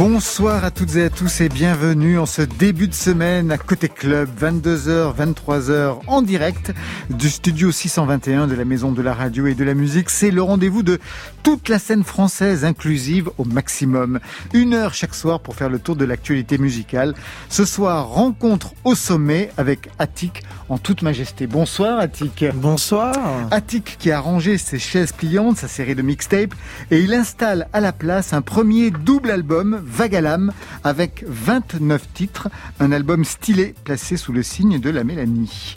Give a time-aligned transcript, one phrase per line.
[0.00, 3.90] Bonsoir à toutes et à tous et bienvenue en ce début de semaine à Côté
[3.90, 6.72] Club, 22h, 23h en direct
[7.10, 10.08] du studio 621 de la Maison de la Radio et de la Musique.
[10.08, 10.98] C'est le rendez-vous de
[11.42, 14.20] toute la scène française inclusive au maximum.
[14.54, 17.14] Une heure chaque soir pour faire le tour de l'actualité musicale.
[17.50, 21.46] Ce soir, rencontre au sommet avec Attic en toute majesté.
[21.46, 22.46] Bonsoir Attic.
[22.54, 23.14] Bonsoir.
[23.50, 26.54] Attic qui a rangé ses chaises pliantes, sa série de mixtapes
[26.90, 30.52] et il installe à la place un premier double album Vagalam
[30.84, 35.76] avec 29 titres, un album stylé placé sous le signe de la mélanie.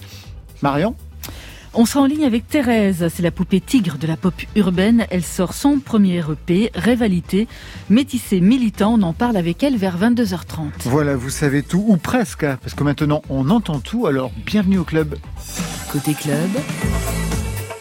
[0.62, 0.96] Marion?
[1.76, 5.08] On sera en ligne avec Thérèse, c'est la poupée tigre de la pop urbaine.
[5.10, 7.48] Elle sort son premier EP, Rivalité,
[7.90, 8.94] métissé militant.
[9.00, 10.70] On en parle avec elle vers 22h30.
[10.86, 14.78] Voilà, vous savez tout, ou presque, hein, parce que maintenant on entend tout, alors bienvenue
[14.78, 15.16] au club.
[15.92, 16.50] Côté club,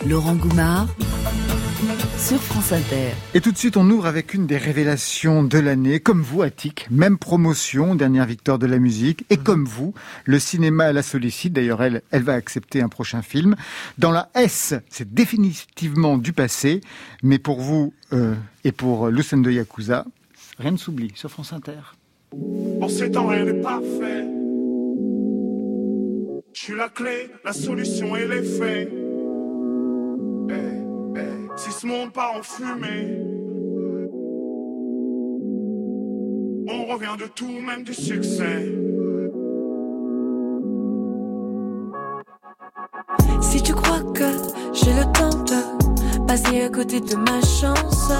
[0.06, 0.88] Laurent Goumard
[2.18, 3.10] sur France Inter.
[3.34, 6.00] Et tout de suite, on ouvre avec une des révélations de l'année.
[6.00, 9.24] Comme vous, Attic, même promotion, dernière victoire de la musique.
[9.30, 9.42] Et mhm.
[9.42, 11.52] comme vous, le cinéma la sollicite.
[11.52, 13.56] D'ailleurs, elle, elle va accepter un prochain film.
[13.98, 16.80] Dans la S, c'est définitivement du passé.
[17.22, 20.04] Mais pour vous euh, et pour Lucen de Yakuza,
[20.58, 21.80] rien ne s'oublie sur France Inter.
[22.80, 24.24] En ces temps, rien n'est parfait.
[26.54, 29.01] Je suis la clé, la solution et l'effet.
[31.84, 33.18] Monde en fumée,
[36.68, 38.72] on revient de tout, même du succès.
[43.40, 44.30] Si tu crois que
[44.72, 48.12] j'ai le temps de passer à côté de ma chance,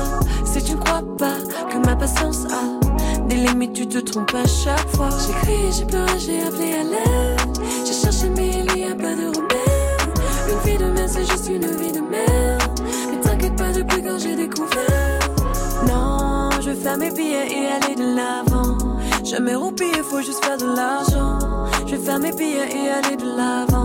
[0.44, 1.36] si tu ne crois pas
[1.70, 5.10] que ma patience a des limites, tu te trompes à chaque fois.
[5.24, 7.58] J'ai crié, j'ai pleuré, j'ai appelé à l'aide.
[7.86, 10.18] J'ai cherché, mais il n'y a pas de remède.
[10.50, 12.61] Une vie de merde, c'est juste une vie de merde
[13.92, 15.18] depuis quand j'ai découvert.
[15.86, 18.78] Non, je vais faire mes billets et aller de l'avant.
[19.24, 21.38] Jamais roupiller, faut juste faire de l'argent.
[21.86, 23.84] Je vais faire mes billets et aller de l'avant.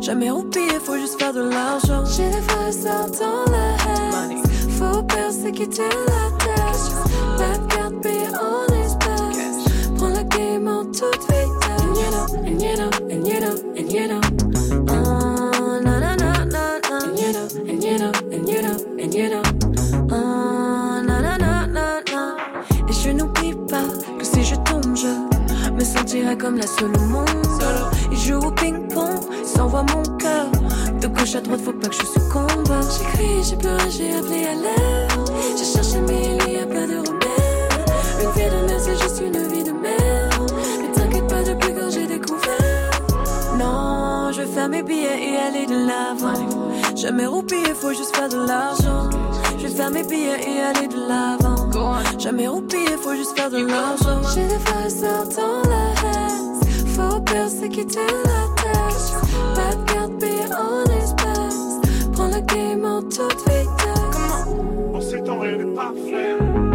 [0.00, 2.04] Jamais roupiller, faut juste faire de l'argent.
[2.16, 2.72] J'ai les vrais
[3.18, 4.42] dans la haine.
[4.78, 7.38] Faut persécuter la tête.
[7.38, 9.90] La carte payée en espèces.
[9.96, 11.46] Prends la game en toute vitesse.
[11.78, 14.25] And you know, and you know, and you know, and you know.
[26.16, 27.28] Sentirai comme la seule au monde.
[28.10, 30.46] Et joue au ping-pong, s'envoie mon cœur.
[31.00, 32.48] De gauche à droite, faut pas que je succombe.
[32.98, 35.08] J'ai crié, j'ai pleuré, j'ai appelé à l'air.
[35.56, 37.82] J'ai cherché, mais il n'y a pas de remède.
[38.22, 40.52] Une vie de merde, c'est juste une vie de merde.
[40.80, 42.90] Mais t'inquiète pas, depuis quand j'ai découvert?
[43.58, 46.48] Non, je vais faire mes billets et aller de l'avant.
[46.94, 49.10] Jamais roupiller, faut juste faire de l'argent.
[49.58, 51.55] Je vais faire mes billets et aller de l'avant.
[52.18, 54.22] Jamais roupiller, faut juste faire de l'argent.
[54.34, 54.88] J'ai des frères
[55.36, 56.60] dans la haine.
[56.86, 59.12] Faut persécuter la tête.
[59.54, 62.10] Pas de carte payée en espèces.
[62.14, 63.68] Prends la game en toute vitesse.
[64.12, 64.94] Comment?
[64.94, 66.65] On sait temps, rien n'est parfait.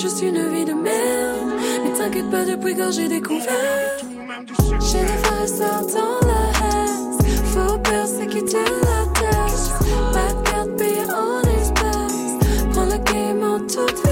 [0.00, 1.50] Juste une vie de merde.
[1.84, 3.98] Mais t'inquiète pas, depuis quand j'ai découvert?
[4.80, 7.18] J'ai des frères dans la haine.
[7.44, 9.72] Faut persécuter la tête.
[10.12, 12.38] Pas de carte payée en espèces.
[12.72, 14.09] Prends la game en toute vitesse.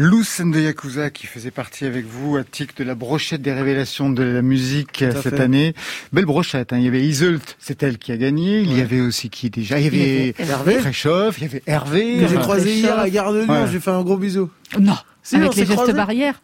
[0.00, 4.08] Lucen de Yakuza qui faisait partie avec vous, à tic de la brochette des révélations
[4.08, 5.74] de la musique cette année.
[6.14, 6.78] Belle brochette, hein.
[6.78, 8.60] il y avait Iseult, c'est elle qui a gagné.
[8.60, 12.26] Il y avait aussi qui déjà Il y avait Hervé, Préchoff, il y avait Hervé.
[12.26, 14.48] j'ai croisé hier à Gare de Lyon, j'ai fait un gros bisou.
[14.78, 14.96] Non,
[15.34, 16.40] avec les gestes barrières.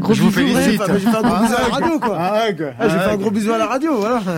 [0.00, 0.80] Gros je vous félicite.
[0.94, 2.16] j'ai fait un gros bisou à la radio, quoi.
[2.18, 4.22] Ah, j'ai fait un gros bisou à la radio, voilà.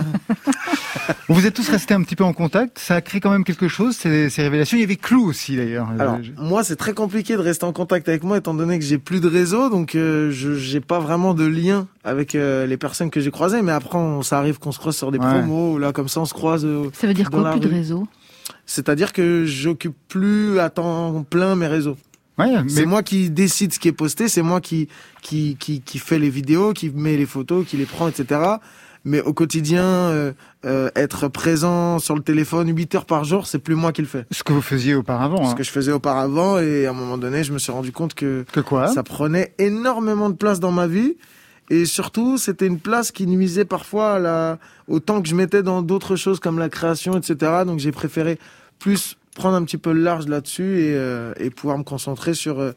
[1.29, 2.79] Vous êtes tous restés un petit peu en contact.
[2.79, 4.77] Ça a créé quand même quelque chose, ces, ces révélations.
[4.77, 5.89] Il y avait Clou aussi d'ailleurs.
[5.99, 8.97] Alors, moi, c'est très compliqué de rester en contact avec moi étant donné que j'ai
[8.97, 13.09] plus de réseau, donc euh, je j'ai pas vraiment de lien avec euh, les personnes
[13.09, 13.61] que j'ai croisées.
[13.61, 16.21] Mais après, on, ça arrive qu'on se croise sur des promos, ou là, comme ça,
[16.21, 16.65] on se croise.
[16.65, 18.07] Euh, ça veut dire quoi, plus de réseau?
[18.65, 21.97] C'est-à-dire que j'occupe plus à temps plein mes réseaux.
[22.37, 22.69] Ouais, mais...
[22.69, 24.87] C'est moi qui décide ce qui est posté, c'est moi qui,
[25.21, 28.57] qui, qui, qui fait les vidéos, qui met les photos, qui les prend, etc
[29.07, 30.33] mais au quotidien, euh,
[30.65, 34.07] euh, être présent sur le téléphone 8 heures par jour, c'est plus moi qui le
[34.07, 34.25] fais.
[34.31, 35.45] Ce que vous faisiez auparavant.
[35.45, 35.55] Ce hein.
[35.55, 38.43] que je faisais auparavant, et à un moment donné, je me suis rendu compte que,
[38.51, 41.15] que quoi ça prenait énormément de place dans ma vie.
[41.69, 44.59] Et surtout, c'était une place qui nuisait parfois à la,
[44.89, 47.63] au temps que je mettais dans d'autres choses comme la création, etc.
[47.65, 48.39] Donc j'ai préféré
[48.77, 52.73] plus prendre un petit peu le large là-dessus et, euh, et pouvoir me concentrer sur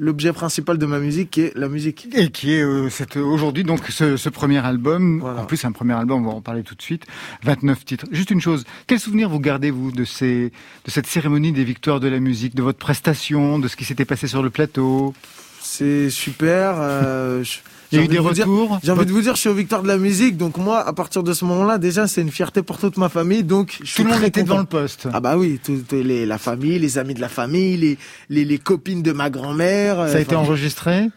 [0.00, 2.08] l'objet principal de ma musique qui est la musique.
[2.14, 6.26] Et qui est euh, aujourd'hui donc ce, ce, premier album, en plus un premier album,
[6.26, 7.04] on va en parler tout de suite,
[7.44, 8.06] 29 titres.
[8.10, 10.50] Juste une chose, quel souvenir vous gardez-vous de, ces,
[10.84, 14.06] de cette cérémonie des victoires de la musique, de votre prestation, de ce qui s'était
[14.06, 15.14] passé sur le plateau?
[15.60, 16.76] C'est super.
[16.78, 17.44] Euh,
[17.92, 18.78] il y a eu des retours.
[18.82, 20.92] J'ai envie de vous dire, je suis au Victoire de la musique, donc moi, à
[20.92, 23.42] partir de ce moment-là, déjà, c'est une fierté pour toute ma famille.
[23.42, 25.08] Donc, je tout le monde était devant le poste.
[25.12, 27.98] Ah bah oui, tout, les, la famille, les amis de la famille, les,
[28.28, 29.96] les, les copines de ma grand-mère.
[29.96, 31.10] Ça a euh, été enregistré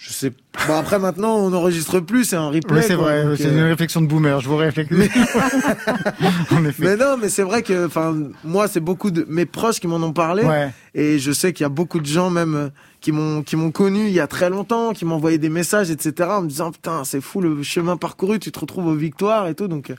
[0.00, 0.32] je sais.
[0.66, 2.78] Bon après maintenant on n'enregistre plus, c'est un replay.
[2.78, 4.40] Oui, c'est vrai, c'est une euh, réflexion de boomer.
[4.40, 4.88] Je vous réfléchis.
[4.92, 5.10] Mais...
[6.50, 6.82] en effet.
[6.82, 9.96] Mais non, mais c'est vrai que, enfin, moi c'est beaucoup de mes proches qui m'en
[9.96, 10.70] ont parlé, ouais.
[10.94, 14.06] et je sais qu'il y a beaucoup de gens même qui m'ont qui m'ont connu
[14.06, 16.28] il y a très longtemps, qui envoyé des messages, etc.
[16.30, 19.54] en me disant putain c'est fou le chemin parcouru, tu te retrouves aux victoires et
[19.54, 19.68] tout.
[19.68, 19.92] Donc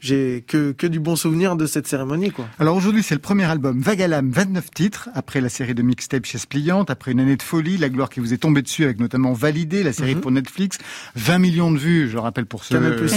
[0.00, 2.30] j'ai que, que du bon souvenir de cette cérémonie.
[2.30, 2.46] Quoi.
[2.58, 6.38] Alors aujourd'hui, c'est le premier album Vagalam, 29 titres, après la série de mixtape chez
[6.38, 9.32] Spliante, après une année de folie, la gloire qui vous est tombée dessus avec notamment
[9.32, 10.20] Validé, la série mhm.
[10.20, 10.78] pour Netflix,
[11.16, 12.76] 20 millions de vues, je rappelle pour ceux...
[12.76, 13.12] Canal Plus.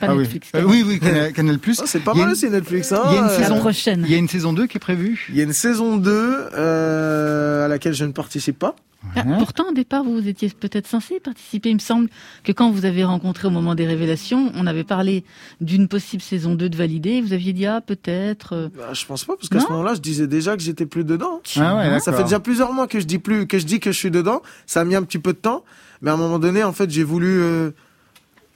[0.00, 0.28] ah, oui.
[0.54, 1.00] Euh, oui, oui,
[1.34, 1.80] Canal, Plus.
[1.82, 2.92] Oh, c'est pas mal aussi Netflix.
[2.92, 4.04] Hein il y a une saison prochaine.
[4.06, 5.26] Il y a une saison 2 qui est prévue.
[5.28, 8.74] Il y a une saison 2 euh, à laquelle je ne participe pas.
[9.16, 11.70] Ah, pourtant, au départ, vous étiez peut-être censé participer.
[11.70, 12.08] Il me semble
[12.44, 15.24] que quand vous avez rencontré au moment des révélations, on avait parlé
[15.60, 17.20] d'une possible saison 2 de valider.
[17.20, 18.54] Vous aviez dit, ah, peut-être.
[18.54, 18.68] Euh.
[18.76, 21.40] Bah, je pense pas, parce qu'à ce moment-là, je disais déjà que j'étais plus dedans.
[21.56, 23.98] Ah ça fait déjà plusieurs mois que je dis plus, que je dis que je
[23.98, 24.42] suis dedans.
[24.66, 25.64] Ça a mis un petit peu de temps.
[26.00, 27.70] Mais à un moment donné, en fait, j'ai voulu, euh,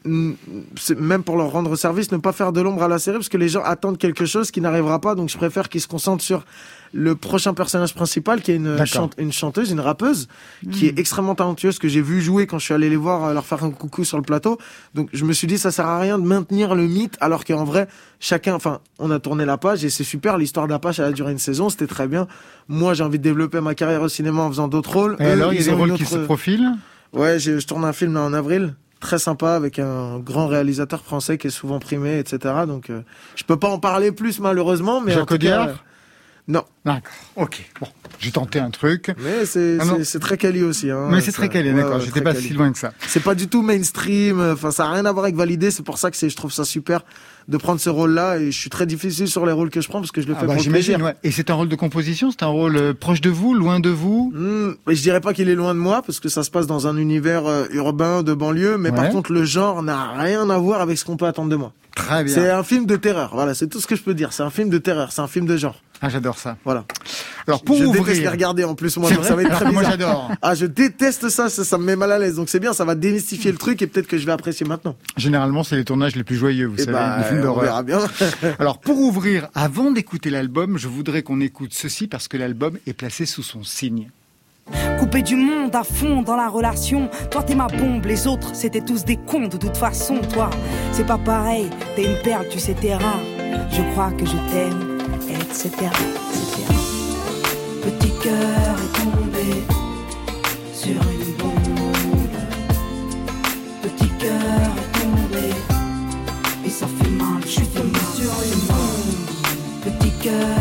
[0.05, 3.37] même pour leur rendre service, ne pas faire de l'ombre à la série parce que
[3.37, 5.15] les gens attendent quelque chose qui n'arrivera pas.
[5.15, 6.45] Donc je préfère qu'ils se concentrent sur
[6.97, 8.77] le prochain personnage principal qui est une,
[9.19, 10.29] une chanteuse, une rappeuse
[10.73, 10.99] qui est hmm.
[10.99, 13.63] extrêmement talentueuse que j'ai vu jouer quand je suis allé les voir euh, leur faire
[13.63, 14.59] un coucou sur le plateau.
[14.95, 17.65] Donc je me suis dit ça sert à rien de maintenir le mythe alors qu'en
[17.65, 17.87] vrai
[18.19, 20.39] chacun, enfin on a tourné la page et c'est super.
[20.39, 22.27] L'histoire d'Apache elle a duré une saison, c'était très bien.
[22.69, 25.17] Moi j'ai envie de développer ma carrière au cinéma en faisant d'autres rôles.
[25.21, 26.73] Et alors il y a des rôles qui se profilent?
[27.13, 31.49] Ouais, je tourne un film en avril très sympa avec un grand réalisateur français qui
[31.49, 32.55] est souvent primé, etc.
[32.67, 33.03] Donc, euh,
[33.37, 35.85] je peux pas en parler plus malheureusement, mais Jacques Audiard?
[36.49, 36.63] Non.
[36.85, 37.13] D'accord.
[37.35, 37.69] Ok.
[37.81, 37.89] Bon,
[38.21, 39.13] j'ai tenté un truc.
[39.19, 40.91] Mais c'est ah très quali aussi.
[40.91, 42.01] Hein, Mais c'est très quali, d'accord.
[42.01, 42.93] J'étais pas si loin que ça.
[43.07, 44.41] C'est pas du tout mainstream.
[44.53, 45.73] Enfin, ça a rien à voir avec valider.
[45.73, 47.03] C'est pour ça que je trouve ça super
[47.49, 48.39] de prendre ce rôle-là.
[48.39, 50.35] Et je suis très difficile sur les rôles que je prends parce que je le
[50.37, 51.01] ah fais bah, pour plaisir.
[51.01, 51.17] Ouais.
[51.25, 52.31] Et c'est un rôle de composition?
[52.31, 54.33] C'est un rôle euh, proche de vous, loin de vous?
[54.35, 56.87] Mmh, je dirais pas qu'il est loin de moi parce que ça se passe dans
[56.87, 58.79] un univers euh, urbain de banlieue.
[58.79, 61.57] Mais par contre, le genre n'a rien à voir avec ce qu'on peut attendre de
[61.57, 61.73] moi.
[61.97, 62.35] Très bien.
[62.35, 63.31] C'est un film de terreur.
[63.35, 64.33] Voilà, c'est tout ce que je peux dire.
[64.33, 65.13] C'est un film de terreur.
[65.13, 65.83] C'est un film de genre.
[66.01, 66.57] Ah, j'adore ça.
[66.65, 66.85] Voilà.
[67.47, 68.05] Alors pour je ouvrir...
[68.05, 69.73] déteste les regarder en plus moi, donc ça va être très bizarre.
[69.73, 70.31] moi j'adore.
[70.43, 72.37] Ah, je déteste ça, ça, me met mal à l'aise.
[72.37, 74.97] Donc c'est bien, ça va démystifier le truc et peut-être que je vais apprécier maintenant.
[75.17, 77.83] Généralement, c'est les tournages les plus joyeux, vous et eh savez, bah, les films d'horreur.
[77.85, 78.01] Bien.
[78.59, 82.93] Alors pour ouvrir, avant d'écouter l'album, je voudrais qu'on écoute ceci parce que l'album est
[82.93, 84.11] placé sous son signe.
[84.99, 87.09] Coupé du monde à fond dans la relation.
[87.31, 90.21] Toi t'es ma bombe, les autres c'était tous des cons de toute façon.
[90.33, 90.51] Toi,
[90.93, 93.21] c'est pas pareil, t'es une perle, tu sais t'es rare.
[93.71, 94.96] Je crois que je t'aime,
[95.41, 95.69] etc.
[95.69, 96.65] etc.
[97.83, 99.49] Petit cœur est tombé
[100.73, 102.37] sur une bombe.
[103.83, 105.49] Petit cœur est tombé
[106.65, 109.21] et ça fait mal, je suis tombé sur une bombe.
[109.85, 110.56] Petit cœur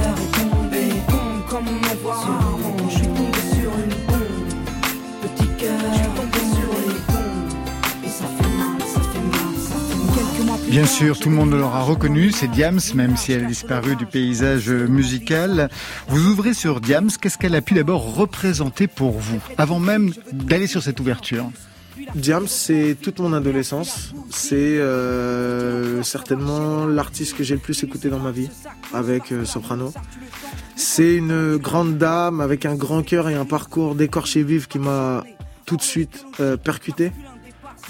[10.75, 14.05] Bien sûr, tout le monde l'aura reconnu, c'est Diams, même si elle a disparu du
[14.05, 15.69] paysage musical.
[16.09, 20.67] Vous ouvrez sur Diams, qu'est-ce qu'elle a pu d'abord représenter pour vous, avant même d'aller
[20.67, 21.49] sur cette ouverture?
[22.13, 24.13] Diams, c'est toute mon adolescence.
[24.29, 28.49] C'est euh, certainement l'artiste que j'ai le plus écouté dans ma vie,
[28.93, 29.93] avec euh, Soprano.
[30.75, 35.23] C'est une grande dame avec un grand cœur et un parcours d'écorché vif qui m'a
[35.65, 37.13] tout de suite euh, percuté.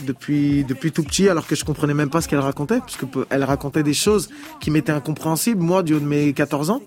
[0.04, 3.44] Depuis depuis tout petit, alors que je comprenais même pas ce qu'elle racontait, puisque elle
[3.44, 6.82] racontait des choses qui m'étaient incompréhensibles moi du haut de mes 14 ans.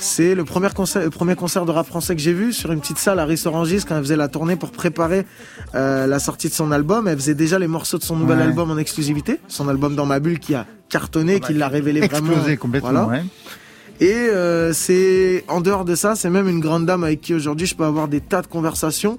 [0.00, 2.80] C'est le premier concert, le premier concert de rap français que j'ai vu sur une
[2.80, 5.26] petite salle à Rissorangis quand elle faisait la tournée pour préparer
[5.74, 7.08] euh, la sortie de son album.
[7.08, 10.20] Elle faisait déjà les morceaux de son nouvel album en exclusivité, son album Dans ma
[10.20, 12.56] bulle qui a cartonné, qui l'a révélé explosé vraiment.
[12.56, 13.06] complètement.
[13.06, 13.24] Ouais.
[14.00, 17.66] Et euh, c'est en dehors de ça, c'est même une grande dame avec qui aujourd'hui
[17.66, 19.18] je peux avoir des tas de conversations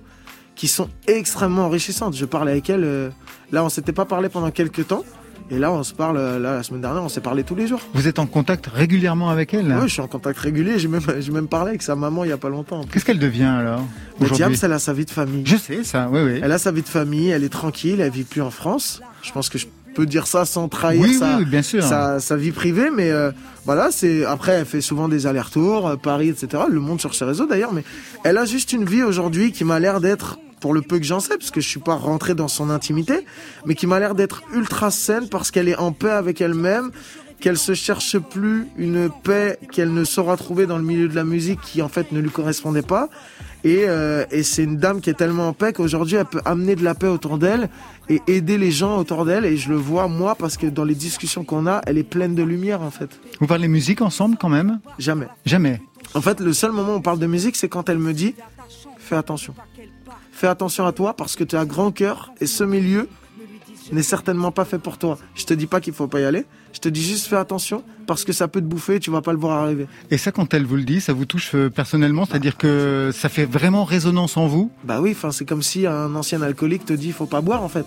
[0.60, 2.18] qui sont extrêmement enrichissantes.
[2.18, 2.84] Je parle avec elle.
[2.84, 3.10] Euh,
[3.54, 5.06] là, on s'était pas parlé pendant quelques temps.
[5.50, 7.80] Et là, on se parle, là, la semaine dernière, on s'est parlé tous les jours.
[7.94, 10.78] Vous êtes en contact régulièrement avec elle Oui, je suis en contact régulier.
[10.78, 12.82] J'ai même, j'ai même parlé avec sa maman il y a pas longtemps.
[12.92, 13.86] Qu'est-ce qu'elle devient alors
[14.34, 15.44] Diams, elle a sa vie de famille.
[15.46, 16.40] Je sais ça, oui, oui.
[16.44, 19.02] Elle a sa vie de famille, elle est tranquille, elle vit plus en France.
[19.22, 21.84] Je pense que je peux dire ça sans trahir sa, bien sûr.
[21.84, 23.32] Sa, vie privée, mais euh,
[23.66, 26.64] voilà, c'est après elle fait souvent des allers-retours, euh, Paris, etc.
[26.70, 27.86] Le monde sur ses réseaux d'ailleurs, mais
[28.26, 31.20] elle a juste une vie aujourd'hui qui m'a l'air d'être pour le peu que j'en
[31.20, 33.26] sais, parce que je suis pas rentré dans son intimité,
[33.66, 36.92] mais qui m'a l'air d'être ultra saine parce qu'elle est en paix avec elle-même,
[37.40, 41.24] qu'elle se cherche plus une paix qu'elle ne saura trouver dans le milieu de la
[41.24, 43.10] musique qui en fait ne lui correspondait pas.
[43.64, 46.76] Et, euh, et c'est une dame qui est tellement en paix qu'aujourd'hui elle peut amener
[46.76, 47.70] de la paix autour d'elle
[48.08, 49.46] et aider les gens autour d'elle.
[49.46, 52.36] Et je le vois moi parce que dans les discussions qu'on a, elle est pleine
[52.36, 53.20] de lumière en fait.
[53.40, 54.80] Vous parlez musique ensemble quand même?
[54.98, 55.28] Jamais.
[55.46, 55.82] Jamais.
[56.14, 58.34] En fait, le seul moment où on parle de musique, c'est quand elle me dit
[58.98, 59.54] fais attention
[60.40, 63.10] fais attention à toi parce que tu as grand cœur et ce milieu
[63.92, 65.18] n'est certainement pas fait pour toi.
[65.36, 66.46] Je te dis pas qu'il faut pas y aller.
[66.72, 69.22] Je te dis juste fais attention parce que ça peut te bouffer et tu vas
[69.22, 69.88] pas le voir arriver.
[70.12, 73.28] Et ça, quand elle vous le dit, ça vous touche euh, personnellement, c'est-à-dire que ça
[73.28, 74.72] fait vraiment résonance en vous?
[74.86, 77.70] Bah oui, enfin c'est comme si un ancien alcoolique te dit faut pas boire en
[77.70, 77.86] fait,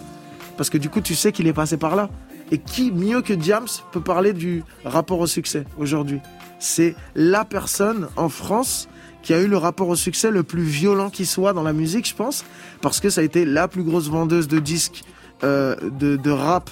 [0.58, 2.10] parce que du coup tu sais qu'il est passé par là.
[2.50, 6.20] Et qui mieux que James peut parler du rapport au succès aujourd'hui?
[6.58, 8.88] C'est la personne en France
[9.22, 12.08] qui a eu le rapport au succès le plus violent qui soit dans la musique,
[12.08, 12.44] je pense,
[12.80, 15.04] parce que ça a été la plus grosse vendeuse de disques
[15.44, 16.70] euh, de, de, rap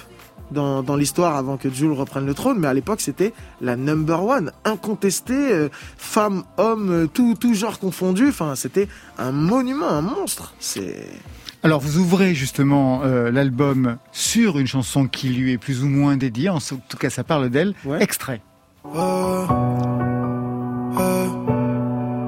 [0.51, 4.23] dans, dans l'histoire avant que Jules reprenne le trône, mais à l'époque c'était la number
[4.23, 10.01] one, incontestée, euh, femme, homme, euh, tout, tout genre confondu, enfin c'était un monument, un
[10.01, 10.53] monstre.
[10.59, 11.07] C'est...
[11.63, 16.17] Alors vous ouvrez justement euh, l'album sur une chanson qui lui est plus ou moins
[16.17, 18.01] dédiée, en tout cas ça parle d'elle, ouais.
[18.01, 18.41] extrait.
[20.99, 21.60] Euh,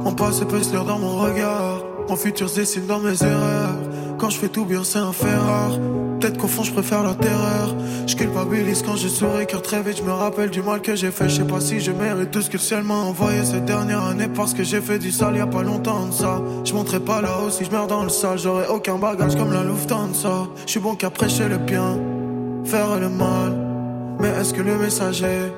[0.04, 1.82] mon passé peut se lire dans mon regard.
[2.10, 3.76] Mon futur se dessine dans mes erreurs.
[4.18, 5.80] Quand je fais tout bien, c'est un fait rare.
[6.20, 7.76] Peut-être qu'au fond, je préfère la terreur.
[8.06, 11.12] Je culpabilise quand je souris, car très vite, je me rappelle du mal que j'ai
[11.12, 11.30] fait.
[11.30, 14.04] Je sais pas si je mérite tout ce que le ciel m'a envoyé cette dernière
[14.04, 14.28] année.
[14.28, 16.42] Parce que j'ai fait du sale y a pas longtemps de ça.
[16.66, 18.38] Je monterai pas là-haut si je meurs dans le sale.
[18.38, 20.48] J'aurai aucun bagage comme la Lufthansa.
[20.66, 21.98] Je suis bon qu'à prêcher le bien,
[22.66, 23.58] faire le mal.
[24.20, 25.52] Mais est-ce que le messager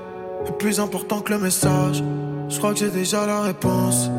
[0.47, 2.03] est plus important que le message?
[2.49, 4.09] Je crois que j'ai déjà la réponse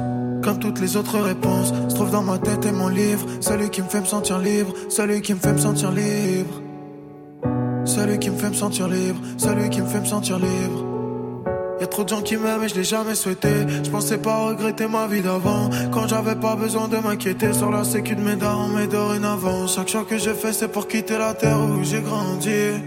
[0.43, 3.27] comme toutes les autres réponses, se trouve dans ma tête et mon livre.
[3.41, 6.63] Celui qui me fait me sentir libre, celui qui me fait me sentir libre.
[7.85, 10.85] Celui qui me fait me sentir libre, celui qui me fait me sentir libre.
[11.81, 13.49] Y'a trop de gens qui m'aiment et je l'ai jamais souhaité.
[13.85, 15.69] Je pensais pas regretter ma vie d'avant.
[15.93, 19.67] Quand j'avais pas besoin de m'inquiéter sur la sécu de mes darons, mais dorénavant.
[19.67, 22.83] Chaque choix que j'ai fait, c'est pour quitter la terre où j'ai grandi.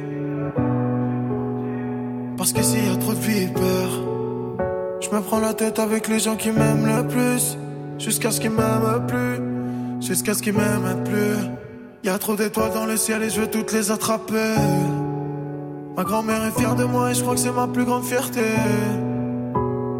[2.36, 4.09] Parce que s'il y a trop de vipères.
[5.02, 7.58] Je me prends la tête avec les gens qui m'aiment le plus.
[7.98, 10.06] Jusqu'à ce qu'ils m'aiment plus.
[10.06, 11.50] Jusqu'à ce qu'ils m'aiment plus.
[12.04, 14.56] Y a trop d'étoiles dans le ciel et je veux toutes les attraper.
[15.96, 18.42] Ma grand-mère est fière de moi et je crois que c'est ma plus grande fierté.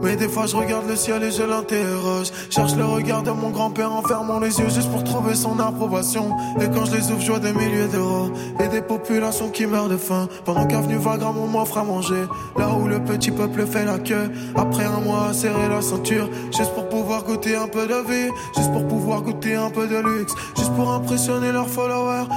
[0.04, 2.32] Mais des fois je regarde le ciel et je l'interroge.
[2.50, 6.36] Cherche le regard de mon grand-père en fermant les yeux juste pour trouver son approbation.
[6.62, 9.90] Et quand je les ouvre je vois des milliers d'euros Et des populations qui meurent
[9.90, 10.28] de faim.
[10.46, 12.24] Pendant qu'avenue Vagram on m'offre à manger.
[12.58, 14.32] Là où le petit peuple fait la queue.
[14.56, 18.32] Après un mois à serrer la ceinture Juste pour pouvoir goûter un peu de vie.
[18.56, 20.34] Juste pour pouvoir goûter un peu de luxe.
[20.58, 22.28] Juste pour impressionner leurs followers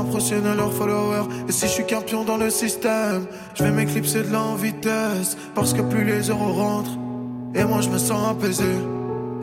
[0.00, 4.22] impressionner leurs followers Et si je suis qu'un pion dans le système Je vais m'éclipser
[4.22, 6.98] de la vitesse Parce que plus les euros rentrent
[7.54, 8.64] et moi je me sens apaisé.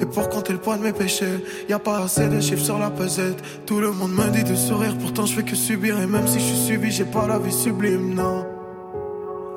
[0.02, 2.80] Et pour compter le poids de mes péchés, y a pas assez de chiffres sur
[2.80, 3.38] la pesette.
[3.66, 6.00] Tout le monde me dit de sourire, pourtant je fais que subir.
[6.00, 8.46] Et même si je suis suivi, j'ai pas la vie sublime, non.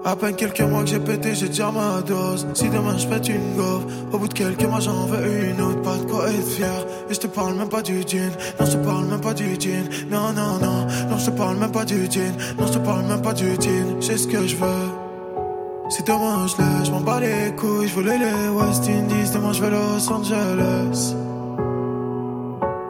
[0.05, 2.45] À peine quelques mois que j'ai pété, j'ai déjà ma dose.
[2.55, 5.81] Si demain je pète une gove, au bout de quelques mois j'en veux une autre.
[5.83, 6.87] Pas de quoi être fier.
[7.09, 8.33] Et je te parle même pas du jean.
[8.59, 9.89] Non, je parle même pas du jean.
[10.11, 10.82] Non, non, non.
[11.13, 12.33] Non, je te parle même pas du jean.
[12.59, 14.01] Non, je te parle même pas du jean.
[14.01, 14.89] J'ai ce que je veux.
[15.91, 19.53] Si demain je l'ai, je m'en bats les couilles, je voulais les West Indies, demain
[19.53, 21.15] je vais Los Angeles.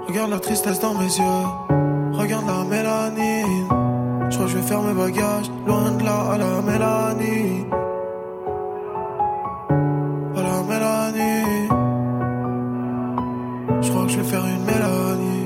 [0.06, 1.46] Regarde la tristesse dans mes yeux,
[2.12, 3.66] regarde la mélanine.
[4.30, 7.66] Je crois que je vais faire mes bagages, loin de là à la mélanie.
[10.36, 11.68] À la mélanie.
[13.80, 15.41] Je crois que je vais faire une mélanie.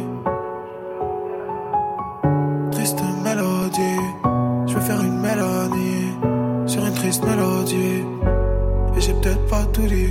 [9.49, 10.09] Pas tout dit,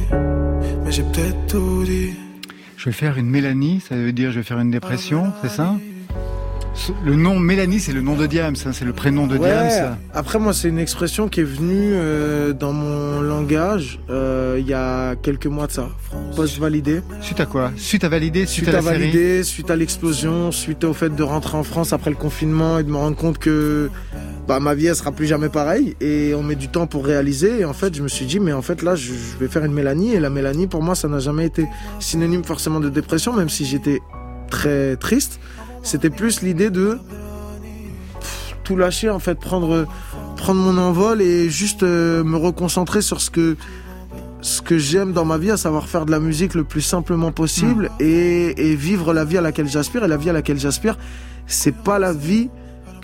[0.84, 2.14] mais j'ai peut-être tout dit.
[2.78, 5.76] Je vais faire une Mélanie, ça veut dire je vais faire une dépression, c'est ça
[7.04, 9.98] le nom Mélanie, c'est le nom de Diams, hein, c'est le prénom de Diams.
[10.14, 14.74] Après, moi, c'est une expression qui est venue euh, dans mon langage euh, il y
[14.74, 15.90] a quelques mois de ça.
[16.36, 17.02] Post-validé.
[17.22, 17.72] Suite à quoi?
[17.78, 21.58] Suite à valider Suite, à, à valider, suite à l'explosion, suite au fait de rentrer
[21.58, 23.90] en France après le confinement et de me rendre compte que
[24.48, 25.96] bah, ma vie, elle sera plus jamais pareille.
[26.02, 27.62] Et on met du temps pour réaliser.
[27.62, 29.74] Et en fait, je me suis dit, mais en fait, là, je vais faire une
[29.74, 30.14] Mélanie.
[30.14, 31.68] Et la Mélanie, pour moi, ça n'a jamais été
[32.00, 34.00] synonyme forcément de dépression, même si j'étais
[34.50, 35.40] très triste.
[35.82, 36.98] C'était plus l'idée de
[38.64, 39.88] tout lâcher, en fait, prendre,
[40.38, 43.56] prendre mon envol et juste euh, me reconcentrer sur ce que,
[44.42, 47.32] ce que j'aime dans ma vie, à savoir faire de la musique le plus simplement
[47.32, 48.04] possible hmm.
[48.04, 50.04] et, et vivre la vie à laquelle j'aspire.
[50.04, 50.98] Et la vie à laquelle j'aspire,
[51.48, 52.50] c'est pas la vie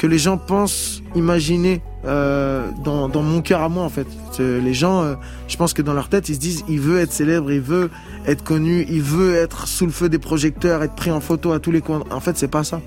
[0.01, 4.07] que les gens pensent imaginer euh, dans, mon cœur à moi en fait.
[4.39, 5.13] Les gens, euh,
[5.47, 7.91] je pense que dans leur tête, ils se disent, il veut être célèbre, il veut
[8.25, 11.59] être connu, il veut être sous le feu des projecteurs, être pris en photo à
[11.59, 12.01] tous les coins.
[12.09, 12.81] En fait, c'est pas ça.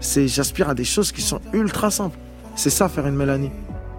[0.00, 2.16] C'est, j'aspire à des choses qui sont ultra simples.
[2.56, 3.50] C'est ça faire une Mélanie.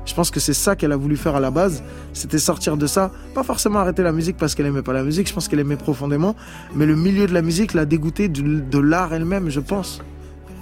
[0.07, 1.84] Je pense que c'est ça qu'elle a voulu faire à la base.
[2.13, 3.12] C'était sortir de ça.
[3.36, 5.27] Pas forcément arrêter la musique parce qu'elle aimait pas la musique.
[5.27, 6.36] Je pense qu'elle aimait profondément.
[6.74, 10.01] Mais le milieu de la musique l'a dégoûté de, de l'art elle-même, je pense.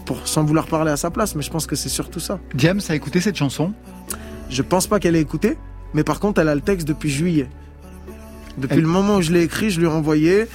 [0.06, 2.40] Pour, sans vouloir parler à sa place, mais je pense que c'est surtout ça.
[2.54, 3.74] Diams a écouté cette chanson
[4.54, 5.58] je pense pas qu'elle ait écouté,
[5.94, 7.48] mais par contre, elle a le texte depuis juillet.
[8.58, 10.46] Depuis le moment où je l'ai écrit, je lui ai envoyé.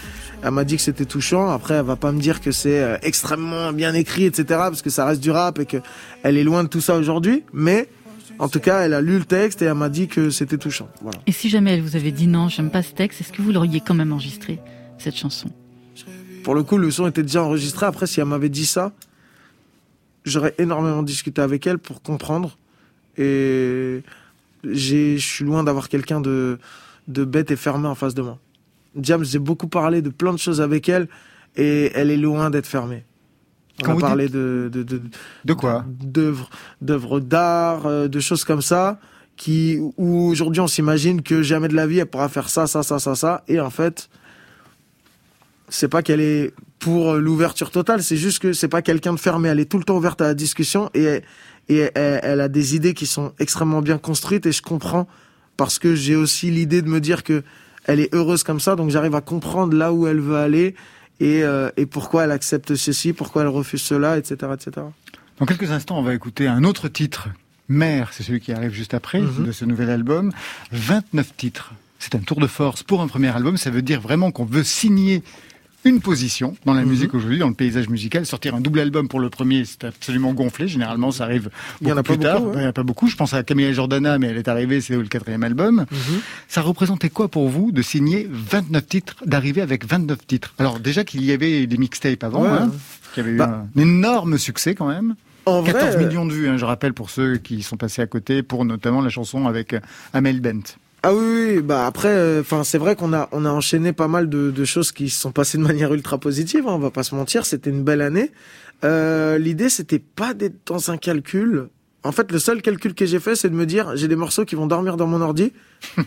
[0.44, 1.50] Elle m'a dit que c'était touchant.
[1.50, 4.44] Après, elle va pas me dire que c'est euh, extrêmement bien écrit, etc.
[4.46, 5.78] Parce que ça reste du rap et que
[6.22, 7.42] elle est loin de tout ça aujourd'hui.
[7.52, 7.88] Mais
[8.38, 10.88] en tout cas, elle a lu le texte et elle m'a dit que c'était touchant.
[11.02, 11.18] Voilà.
[11.26, 13.50] Et si jamais elle vous avait dit non, j'aime pas ce texte, est-ce que vous
[13.50, 14.60] l'auriez quand même enregistré
[14.98, 15.50] cette chanson?
[16.44, 17.86] Pour le coup, le son était déjà enregistré.
[17.86, 18.92] Après, si elle m'avait dit ça,
[20.28, 22.58] j'aurais énormément discuté avec elle pour comprendre
[23.16, 24.02] et
[24.64, 26.58] je suis loin d'avoir quelqu'un de,
[27.08, 28.38] de bête et fermé en face de moi.
[28.96, 31.08] James, j'ai beaucoup parlé de plein de choses avec elle
[31.56, 33.04] et elle est loin d'être fermée.
[33.84, 35.00] On a parlé de, de, de,
[35.44, 36.50] de quoi D'œuvres,
[36.80, 38.98] d'œuvres d'art, euh, de choses comme ça,
[39.36, 42.82] qui, où aujourd'hui on s'imagine que jamais de la vie elle pourra faire ça, ça,
[42.82, 44.10] ça, ça, ça, et en fait,
[45.68, 49.48] c'est pas qu'elle est pour l'ouverture totale, c'est juste que c'est pas quelqu'un de fermé,
[49.48, 51.22] elle est tout le temps ouverte à la discussion et
[51.68, 55.06] et elle, a des idées qui sont extrêmement bien construites et je comprends
[55.58, 57.42] parce que j'ai aussi l'idée de me dire que
[57.84, 60.74] elle est heureuse comme ça, donc j'arrive à comprendre là où elle veut aller
[61.20, 64.86] et, euh, et pourquoi elle accepte ceci, pourquoi elle refuse cela, etc., etc.
[65.38, 67.28] Dans quelques instants, on va écouter un autre titre.
[67.68, 69.46] Mère, c'est celui qui arrive juste après mhm.
[69.46, 70.32] de ce nouvel album.
[70.72, 71.72] 29 titres.
[71.98, 73.56] C'est un tour de force pour un premier album.
[73.56, 75.22] Ça veut dire vraiment qu'on veut signer
[75.84, 76.88] une position dans la mhm.
[76.88, 78.26] musique aujourd'hui, dans le paysage musical.
[78.26, 80.68] Sortir un double album pour le premier, c'est absolument gonflé.
[80.68, 82.40] Généralement, ça arrive beaucoup en a plus tard.
[82.54, 83.08] Il n'y en a pas beaucoup.
[83.08, 85.86] Je pense à Camilla Jordana, mais elle est arrivée, c'est le quatrième album.
[85.90, 86.20] Mhm.
[86.48, 90.54] Ça représentait quoi pour vous de signer 29 titres, d'arriver avec 29 titres?
[90.58, 92.70] Alors déjà qu'il y avait des mixtapes avant, hein,
[93.14, 95.14] qui avaient eu bah un énorme succès quand même.
[95.46, 98.06] En 14 euh, millions de vues, hein, je rappelle pour ceux qui sont passés à
[98.06, 99.74] côté, pour notamment la chanson avec
[100.12, 100.76] Amel Bent.
[101.08, 104.28] Ah oui, bah après, euh, enfin c'est vrai qu'on a on a enchaîné pas mal
[104.28, 106.68] de, de, choses qui se sont passées de manière ultra positive.
[106.68, 108.30] Hein, on va pas se mentir, c'était une belle année.
[108.84, 111.68] Euh, L'idée c'était pas d'être dans un calcul.
[112.04, 114.44] En fait, le seul calcul que j'ai fait, c'est de me dire j'ai des morceaux
[114.44, 115.54] qui vont dormir dans mon ordi.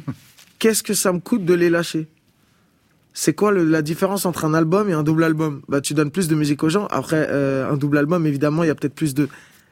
[0.59, 2.07] Qu'est-ce que ça me coûte de les lâcher?
[3.15, 5.63] C'est quoi le, la différence entre un album et un double album?
[5.67, 6.85] Bah tu donnes plus de musique aux gens.
[6.91, 9.29] Après euh, un double album, évidemment, il y a peut-être plus de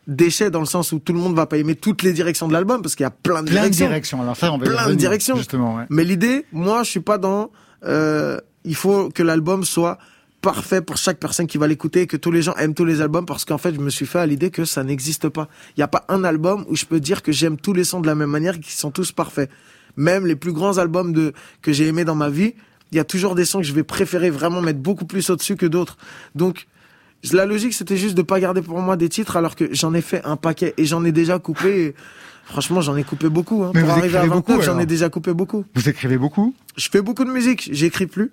[0.10, 2.54] déchet dans le sens où tout le monde va pas aimer toutes les directions de
[2.54, 3.86] l'album parce qu'il y a plein de plein directions.
[3.86, 4.22] De directions.
[4.22, 5.38] Alors ça, on va plein de directions.
[5.38, 5.86] Justement, ouais.
[5.90, 7.52] Mais l'idée, moi, je suis pas dans.
[7.86, 9.98] Euh, il faut que l'album soit
[10.42, 13.26] parfait pour chaque personne qui va l'écouter, que tous les gens aiment tous les albums,
[13.26, 15.48] parce qu'en fait, je me suis fait à l'idée que ça n'existe pas.
[15.76, 18.00] Il n'y a pas un album où je peux dire que j'aime tous les sons
[18.00, 19.50] de la même manière et qu'ils sont tous parfaits.
[19.98, 22.54] Même les plus grands albums de que j'ai aimés dans ma vie,
[22.92, 25.56] il y a toujours des sons que je vais préférer vraiment mettre beaucoup plus au-dessus
[25.56, 25.98] que d'autres.
[26.36, 26.68] Donc,
[27.34, 30.02] la logique, c'était juste de pas garder pour moi des titres alors que j'en ai
[30.02, 31.96] fait un paquet et j'en ai déjà coupé.
[32.46, 33.64] Franchement, j'en ai coupé beaucoup.
[33.64, 33.72] Hein.
[33.74, 35.66] Pour arriver à 29, j'en ai déjà coupé beaucoup.
[35.76, 37.70] Vous écrivez beaucoup Je fais beaucoup de musique.
[37.72, 38.32] J'écris plus.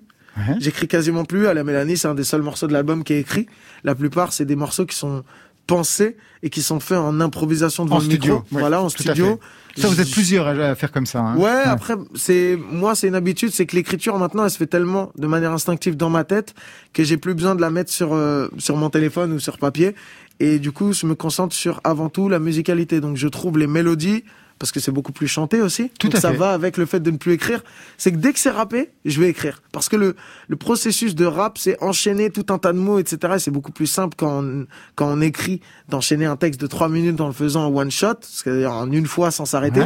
[0.59, 1.47] J'écris quasiment plus.
[1.47, 3.47] À la Mélanie, c'est un des seuls morceaux de l'album qui est écrit.
[3.83, 5.23] La plupart, c'est des morceaux qui sont
[5.67, 8.35] pensés et qui sont faits en improvisation devant en le studio.
[8.35, 8.59] micro.
[8.59, 9.39] voilà, en studio.
[9.75, 11.19] Ça, vous êtes plusieurs à faire comme ça.
[11.19, 11.37] Hein.
[11.37, 15.11] Ouais, après, c'est moi, c'est une habitude, c'est que l'écriture maintenant, elle se fait tellement
[15.17, 16.55] de manière instinctive dans ma tête
[16.93, 19.93] que j'ai plus besoin de la mettre sur euh, sur mon téléphone ou sur papier.
[20.39, 23.01] Et du coup, je me concentre sur avant tout la musicalité.
[23.01, 24.23] Donc, je trouve les mélodies
[24.59, 25.89] parce que c'est beaucoup plus chanté aussi.
[25.99, 27.63] Tout Donc à ça va avec le fait de ne plus écrire.
[27.97, 29.61] C'est que dès que c'est rappé, je vais écrire.
[29.71, 30.15] Parce que le,
[30.47, 33.33] le processus de rap, c'est enchaîner tout un tas de mots, etc.
[33.35, 34.65] Et c'est beaucoup plus simple quand on,
[34.95, 38.15] quand on écrit d'enchaîner un texte de trois minutes en le faisant en one shot,
[38.21, 39.83] c'est-à-dire en une fois sans s'arrêter.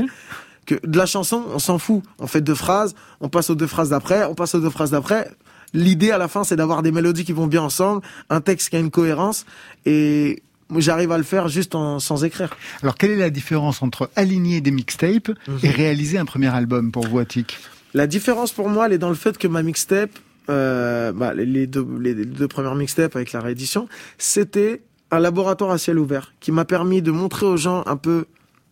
[0.66, 2.04] que de la chanson, on s'en fout.
[2.20, 4.92] On fait deux phrases, on passe aux deux phrases d'après, on passe aux deux phrases
[4.92, 5.30] d'après.
[5.74, 8.76] L'idée à la fin, c'est d'avoir des mélodies qui vont bien ensemble, un texte qui
[8.76, 9.46] a une cohérence,
[9.86, 10.44] et
[10.80, 12.56] j'arrive à le faire juste en, sans écrire.
[12.82, 15.60] Alors, quelle est la différence entre aligner des mixtapes mhm.
[15.64, 17.58] et réaliser un premier album pour vous, Attic?
[17.94, 20.12] La différence pour moi, elle est dans le fait que ma mixtape,
[20.50, 24.82] euh, bah, les, deux, les deux premières mixtapes avec la réédition, c'était
[25.12, 28.26] un laboratoire à ciel ouvert qui m'a permis de montrer aux gens un peu,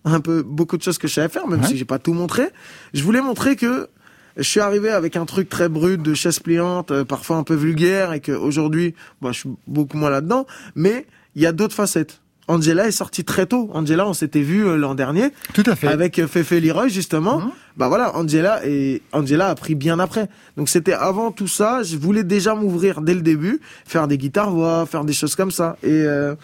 [0.06, 2.44] un peu beaucoup de choses que je savais faire, même si j'ai pas tout montré.
[2.94, 3.90] Je voulais montrer que
[4.38, 7.56] je suis arrivé avec un truc très brut de chaise pliante, euh, parfois un peu
[7.56, 10.48] vulgaire, et qu'aujourd'hui, bah, je suis beaucoup moins là-dedans.
[10.76, 11.06] Mais
[11.40, 12.20] il y a d'autres facettes.
[12.50, 13.70] Angela est sortie très tôt.
[13.74, 15.30] Angela, on s'était vu euh, l'an dernier.
[15.54, 15.88] Tout à fait.
[15.88, 17.40] Avec euh, Fefe Leroy, justement.
[17.40, 17.52] Mhm.
[17.78, 20.28] Bah voilà, Angela et Angela a pris bien après.
[20.58, 21.82] Donc c'était avant tout ça.
[21.82, 25.52] Je voulais déjà m'ouvrir dès le début, faire des guitares voix, faire des choses comme
[25.52, 25.78] ça.
[25.82, 26.36] Et euh,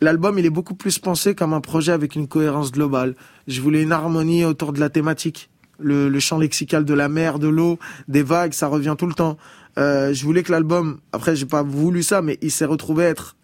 [0.00, 3.14] l'album, il est beaucoup plus pensé comme un projet avec une cohérence globale.
[3.48, 5.50] Je voulais une harmonie autour de la thématique.
[5.78, 9.14] Le, le champ lexical de la mer, de l'eau, des vagues, ça revient tout le
[9.14, 9.36] temps.
[9.78, 13.36] Euh, je voulais que l'album, après j'ai pas voulu ça, mais il s'est retrouvé être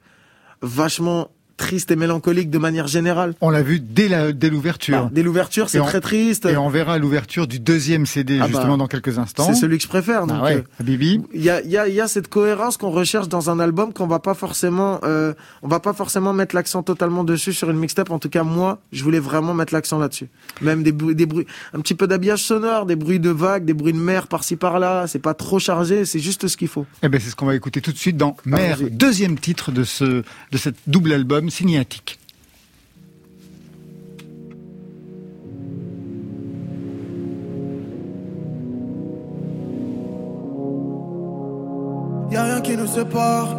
[0.62, 3.34] vachement triste et mélancolique de manière générale.
[3.42, 5.02] On l'a vu dès la dès l'ouverture.
[5.04, 6.46] Bah, dès l'ouverture, c'est très triste.
[6.46, 9.44] Et on verra l'ouverture du deuxième CD ah bah, justement dans quelques instants.
[9.44, 10.26] C'est celui que je préfère.
[10.26, 10.64] Donc, ah ouais.
[10.80, 11.20] Euh, Bibi.
[11.34, 13.60] Il y a il y a il y a cette cohérence qu'on recherche dans un
[13.60, 17.68] album qu'on va pas forcément euh, on va pas forcément mettre l'accent totalement dessus sur
[17.68, 18.10] une mixtape.
[18.10, 20.28] En tout cas moi, je voulais vraiment mettre l'accent là-dessus.
[20.62, 23.74] Même des bruits des bruits un petit peu d'habillage sonore, des bruits de vagues, des
[23.74, 25.06] bruits de mer par-ci par-là.
[25.08, 26.86] C'est pas trop chargé, c'est juste ce qu'il faut.
[27.02, 29.84] Eh ben c'est ce qu'on va écouter tout de suite dans Mer, deuxième titre de
[29.84, 30.04] ce
[30.52, 32.18] de cette double album signatique.
[42.30, 43.56] Y'a rien qui nous sépare,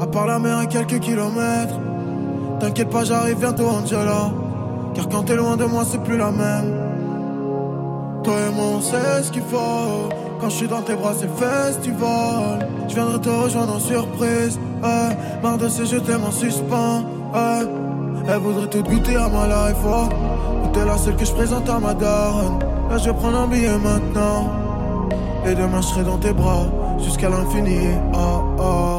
[0.00, 1.78] à part la mer et quelques kilomètres.
[2.60, 4.30] T'inquiète pas, j'arrive bientôt, Angela.
[4.94, 6.74] Car quand t'es loin de moi, c'est plus la même.
[8.22, 10.10] Toi et moi, on sait ce qu'il faut.
[10.40, 12.68] Quand je suis dans tes bras, c'est festival.
[12.88, 14.58] Je viendrai te rejoindre en surprise.
[14.82, 17.04] Ouais, marre de ces je t'aime en suspens.
[17.34, 19.76] Elle voudrait tout goûter à ma life.
[19.84, 20.08] Oh.
[20.72, 22.58] T'es la seule que je présente à ma daronne.
[22.90, 24.48] Là, je vais prendre un billet maintenant.
[25.46, 26.66] Et demain, je serai dans tes bras
[26.98, 27.88] jusqu'à l'infini.
[28.14, 28.89] Oh, oh.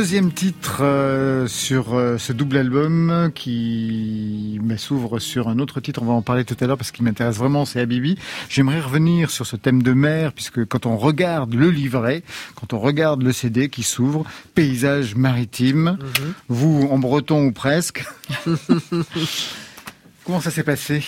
[0.00, 6.00] Deuxième titre euh, sur euh, ce double album qui s'ouvre sur un autre titre.
[6.02, 8.16] On va en parler tout à l'heure parce qu'il m'intéresse vraiment, c'est Habibi.
[8.48, 12.22] J'aimerais revenir sur ce thème de mer puisque quand on regarde le livret,
[12.54, 16.32] quand on regarde le CD qui s'ouvre, paysage maritime, mhm.
[16.48, 18.02] vous en breton ou presque.
[20.24, 21.04] comment ça s'est passé?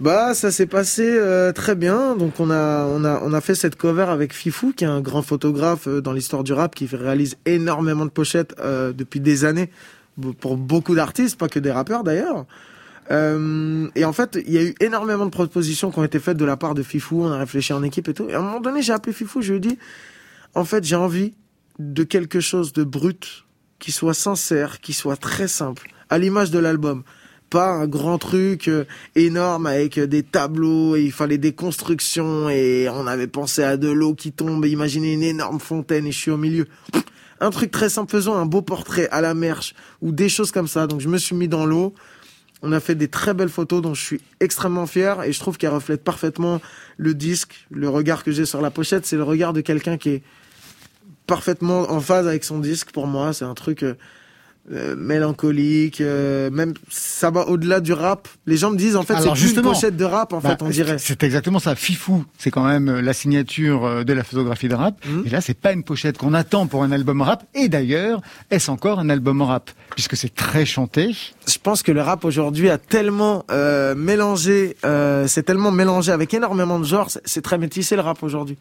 [0.00, 2.16] Bah, ça s'est passé euh, très bien.
[2.16, 5.00] Donc, on a, on a, on a fait cette cover avec Fifou, qui est un
[5.00, 9.44] grand photographe euh, dans l'histoire du rap, qui réalise énormément de pochettes euh, depuis des
[9.44, 9.70] années
[10.40, 12.44] pour beaucoup d'artistes, pas que des rappeurs d'ailleurs.
[13.10, 16.44] et en fait, il y a eu énormément de propositions qui ont été faites de
[16.44, 17.22] la part de Fifou.
[17.22, 18.28] On a réfléchi en équipe et tout.
[18.28, 19.40] Et à un moment donné, j'ai appelé Fifou.
[19.40, 19.78] Je lui ai dit,
[20.54, 21.32] en fait, j'ai envie
[21.78, 23.44] de quelque chose de brut,
[23.78, 27.04] qui soit sincère, qui soit très simple, à l'image de l'album
[27.52, 32.88] pas un grand truc euh, énorme avec des tableaux et il fallait des constructions et
[32.90, 34.64] on avait pensé à de l'eau qui tombe.
[34.64, 36.66] Imaginez une énorme fontaine et je suis au milieu.
[37.40, 40.66] Un truc très simple, faisons un beau portrait à la merche ou des choses comme
[40.66, 40.86] ça.
[40.86, 41.92] Donc je me suis mis dans l'eau.
[42.62, 45.58] On a fait des très belles photos dont je suis extrêmement fier et je trouve
[45.58, 46.62] qu'elles reflètent parfaitement
[46.96, 49.04] le disque, le regard que j'ai sur la pochette.
[49.04, 50.22] C'est le regard de quelqu'un qui est
[51.26, 53.34] parfaitement en phase avec son disque pour moi.
[53.34, 53.84] C'est un truc
[54.70, 58.28] euh, euh, mélancolique, euh, même ça va au-delà du rap.
[58.46, 60.68] Les gens me disent en fait c'est une pochette de rap en bah, fait on
[60.68, 60.98] dirait.
[60.98, 61.74] C'est exactement ça.
[61.74, 64.94] Fifou, c'est quand même euh, la signature de la photographie de rap.
[65.04, 65.26] Mmh.
[65.26, 67.44] Et là c'est pas une pochette qu'on attend pour un album rap.
[67.54, 68.20] Et d'ailleurs
[68.50, 69.70] est-ce encore un album rap?
[69.94, 71.14] Puisque c'est très chanté.
[71.46, 73.44] Je pense que le rap aujourd'hui a tellement
[73.96, 74.76] mélangé,
[75.26, 77.10] c'est tellement mélangé avec énormément de genres.
[77.24, 78.56] C'est très métissé le rap aujourd'hui.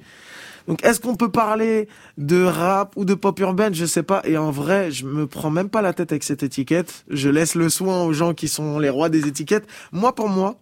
[0.68, 3.74] Donc est-ce qu'on peut parler de rap ou de pop urbaine?
[3.74, 4.22] Je sais pas.
[4.26, 7.06] Et en vrai, je me prends même pas la tête avec cette étiquette.
[7.10, 9.68] Je laisse le soin aux gens qui sont les rois des étiquettes.
[9.92, 10.58] Moi, pour moi,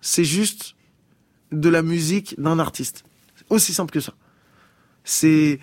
[0.00, 0.74] c'est juste
[1.52, 3.04] de la musique d'un artiste.
[3.50, 4.14] Aussi simple que ça.
[5.04, 5.60] C'est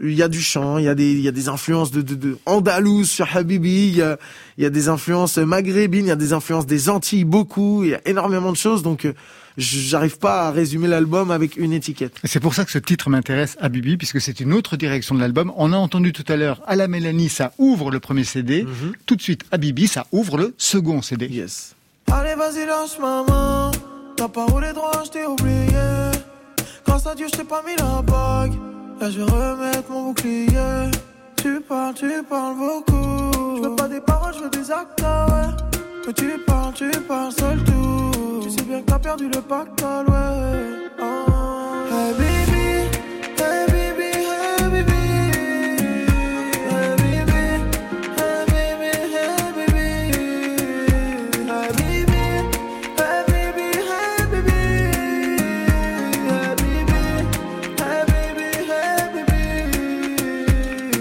[0.00, 2.02] il y a du chant, il y a des il y a des influences de
[2.02, 4.18] de, de sur Habibi, il y a
[4.56, 7.90] il y a des influences maghrébines, il y a des influences des Antilles beaucoup, il
[7.90, 9.12] y a énormément de choses donc euh,
[9.58, 12.14] j'arrive pas à résumer l'album avec une étiquette.
[12.24, 15.20] C'est pour ça que ce titre m'intéresse à Bibi, puisque c'est une autre direction de
[15.20, 15.52] l'album.
[15.56, 18.62] On a entendu tout à l'heure à la Mélanie, ça ouvre le premier CD.
[18.62, 18.92] Mhm.
[19.04, 21.26] Tout de suite, à Bibi, ça ouvre le second CD.
[21.26, 21.74] Yes.
[22.10, 23.70] Allez, vas-y, lâche maman.
[24.16, 25.68] T'as pas roulé droit, je t'ai oublié.
[26.86, 28.54] Grâce à Dieu, je t'ai pas mis la bague.
[29.00, 30.90] Là, je vais remettre mon bouclier.
[31.36, 33.30] Tu parles, tu parles beaucoup.
[33.56, 35.78] Je veux pas des paroles, je veux des actes, ouais.
[36.06, 38.40] Mais tu parles, tu parles seul tout.
[38.42, 40.92] Tu sais bien perdu le pactole, ouais.
[41.00, 41.86] Oh.
[41.90, 42.66] Hey baby,
[43.38, 45.00] hey baby, hey baby.
[46.68, 47.40] Hey baby,
[48.18, 49.86] hey baby, hey baby.
[51.48, 52.22] Hey baby,
[52.98, 54.60] hey baby, hey baby.
[56.28, 57.00] Hey baby,
[57.80, 59.42] hey baby, hey baby.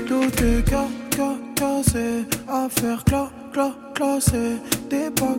[0.07, 0.83] Tout est ca,
[1.17, 2.07] ca, cassé.
[2.47, 4.45] Affaire cla, cla, classé.
[4.89, 5.35] T'es pas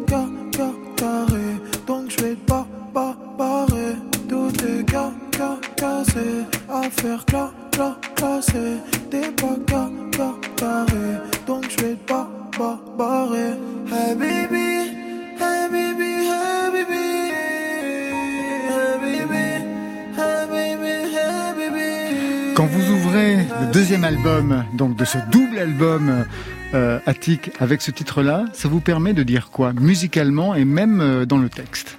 [27.60, 31.48] avec ce titre-là, ça vous permet de dire quoi musicalement et même euh, dans le
[31.48, 31.98] texte?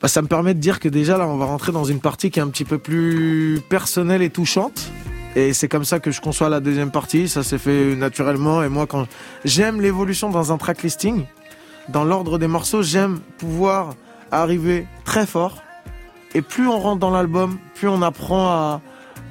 [0.00, 2.30] Bah, Ça me permet de dire que déjà là, on va rentrer dans une partie
[2.30, 4.90] qui est un petit peu plus personnelle et touchante.
[5.36, 7.28] Et c'est comme ça que je conçois la deuxième partie.
[7.28, 8.62] Ça s'est fait naturellement.
[8.62, 9.06] Et moi, quand
[9.44, 11.24] j'aime l'évolution dans un track listing,
[11.88, 13.94] dans l'ordre des morceaux, j'aime pouvoir
[14.32, 15.62] arriver très fort.
[16.34, 18.80] Et plus on rentre dans l'album, plus on apprend à,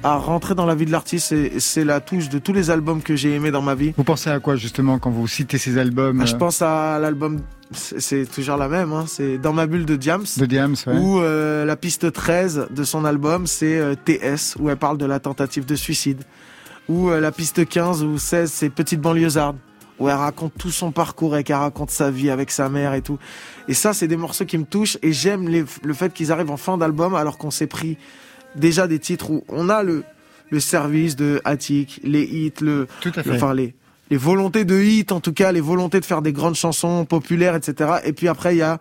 [0.02, 1.34] à rentrer dans la vie de l'artiste.
[1.58, 3.92] C'est la touche de tous les albums que j'ai aimés dans ma vie.
[3.96, 6.98] Vous pensez à quoi justement quand vous citez ces albums ah, Je euh pense à
[6.98, 7.40] l'album,
[7.72, 10.24] c'est toujours la même, hein, c'est Dans ma bulle de Diams.
[10.36, 10.96] De Diams, ouais.
[10.96, 15.06] Ou euh, la piste 13 de son album, c'est euh, TS, où elle parle de
[15.06, 16.22] la tentative de suicide.
[16.88, 19.56] Ou la piste 15 ou 16, c'est Petite banlieusarde
[19.98, 23.02] où elle raconte tout son parcours et qu'elle raconte sa vie avec sa mère et
[23.02, 23.18] tout.
[23.66, 26.56] Et ça, c'est des morceaux qui me touchent et j'aime le fait qu'ils arrivent en
[26.56, 27.96] fin d'album alors qu'on s'est pris
[28.56, 30.04] déjà des titres où on a le,
[30.50, 33.54] le service de Attic, les hits, le, Tout à fait.
[33.54, 33.74] les,
[34.10, 37.54] les volontés de hits, en tout cas, les volontés de faire des grandes chansons populaires,
[37.54, 37.96] etc.
[38.04, 38.78] Et puis après, il y a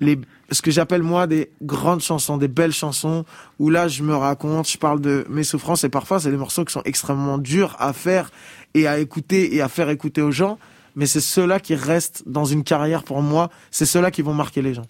[0.00, 0.18] les,
[0.50, 3.24] ce que j'appelle moi des grandes chansons, des belles chansons,
[3.58, 6.64] où là, je me raconte, je parle de mes souffrances, et parfois, c'est des morceaux
[6.64, 8.30] qui sont extrêmement durs à faire
[8.74, 10.58] et à écouter et à faire écouter aux gens
[10.96, 14.62] mais c'est ceux-là qui restent dans une carrière pour moi, c'est ceux-là qui vont marquer
[14.62, 14.86] les gens.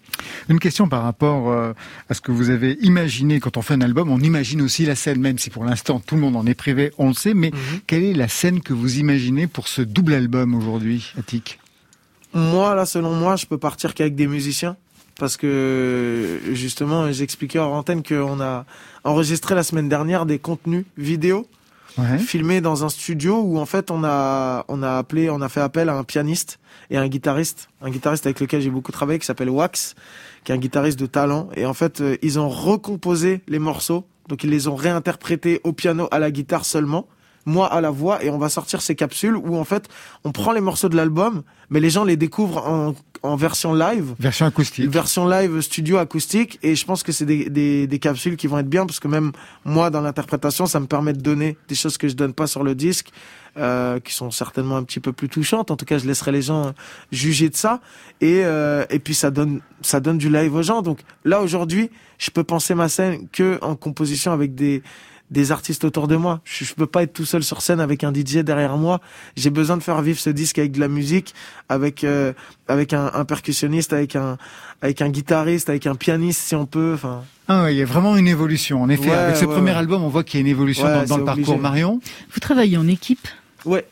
[0.49, 1.73] Une question par rapport euh,
[2.09, 4.95] à ce que vous avez imaginé quand on fait un album, on imagine aussi la
[4.95, 7.51] scène, même si pour l'instant tout le monde en est privé, on le sait, mais
[7.51, 7.79] mhm.
[7.87, 11.59] quelle est la scène que vous imaginez pour ce double album aujourd'hui, Attic
[12.33, 14.75] Moi, là, selon moi, je peux partir qu'avec des musiciens.
[15.19, 18.65] Parce que justement, j'expliquais en antenne qu'on a
[19.03, 21.45] enregistré la semaine dernière des contenus vidéo
[22.19, 25.61] filmé dans un studio où en fait on a on a appelé, on a fait
[25.61, 29.25] appel à un pianiste et un guitariste, un guitariste avec lequel j'ai beaucoup travaillé qui
[29.25, 29.95] s'appelle Wax,
[30.43, 31.49] qui est un guitariste de talent.
[31.55, 35.73] Et en fait, euh, ils ont recomposé les morceaux, donc ils les ont réinterprétés au
[35.73, 37.07] piano, à la guitare seulement
[37.45, 39.87] moi à la voix et on va sortir ces capsules où en fait
[40.23, 44.13] on prend les morceaux de l'album mais les gens les découvrent en, en version live.
[44.19, 44.89] Version acoustique.
[44.89, 46.59] Version live studio acoustique.
[46.63, 49.07] Et je pense que c'est des, des, des, capsules qui vont être bien parce que
[49.07, 49.31] même
[49.63, 52.63] moi dans l'interprétation ça me permet de donner des choses que je donne pas sur
[52.63, 53.11] le disque
[53.57, 55.71] euh, qui sont certainement un petit peu plus touchantes.
[55.71, 56.73] En tout cas je laisserai les gens
[57.11, 57.79] juger de ça.
[58.19, 60.81] Et euh, et puis ça donne ça donne du live aux gens.
[60.81, 64.83] Donc là aujourd'hui je peux penser ma scène que en composition avec des
[65.31, 66.41] des artistes autour de moi.
[66.43, 68.99] Je, je peux pas être tout seul sur scène avec un DJ derrière moi.
[69.35, 71.33] J'ai besoin de faire vivre ce disque avec de la musique,
[71.69, 72.33] avec euh,
[72.67, 74.37] avec un, un, percussionniste, avec un
[74.81, 76.91] avec un guitariste, avec un pianiste si on peut.
[76.93, 77.23] Enfin.
[77.47, 78.81] Ah il y a vraiment une évolution.
[78.81, 81.17] En effet, avec ce premier album, on voit qu'il y a une évolution dans, dans
[81.17, 81.99] le parcours Marion.
[82.31, 83.27] Vous travaillez en équipe?
[83.65, 83.85] Ouais,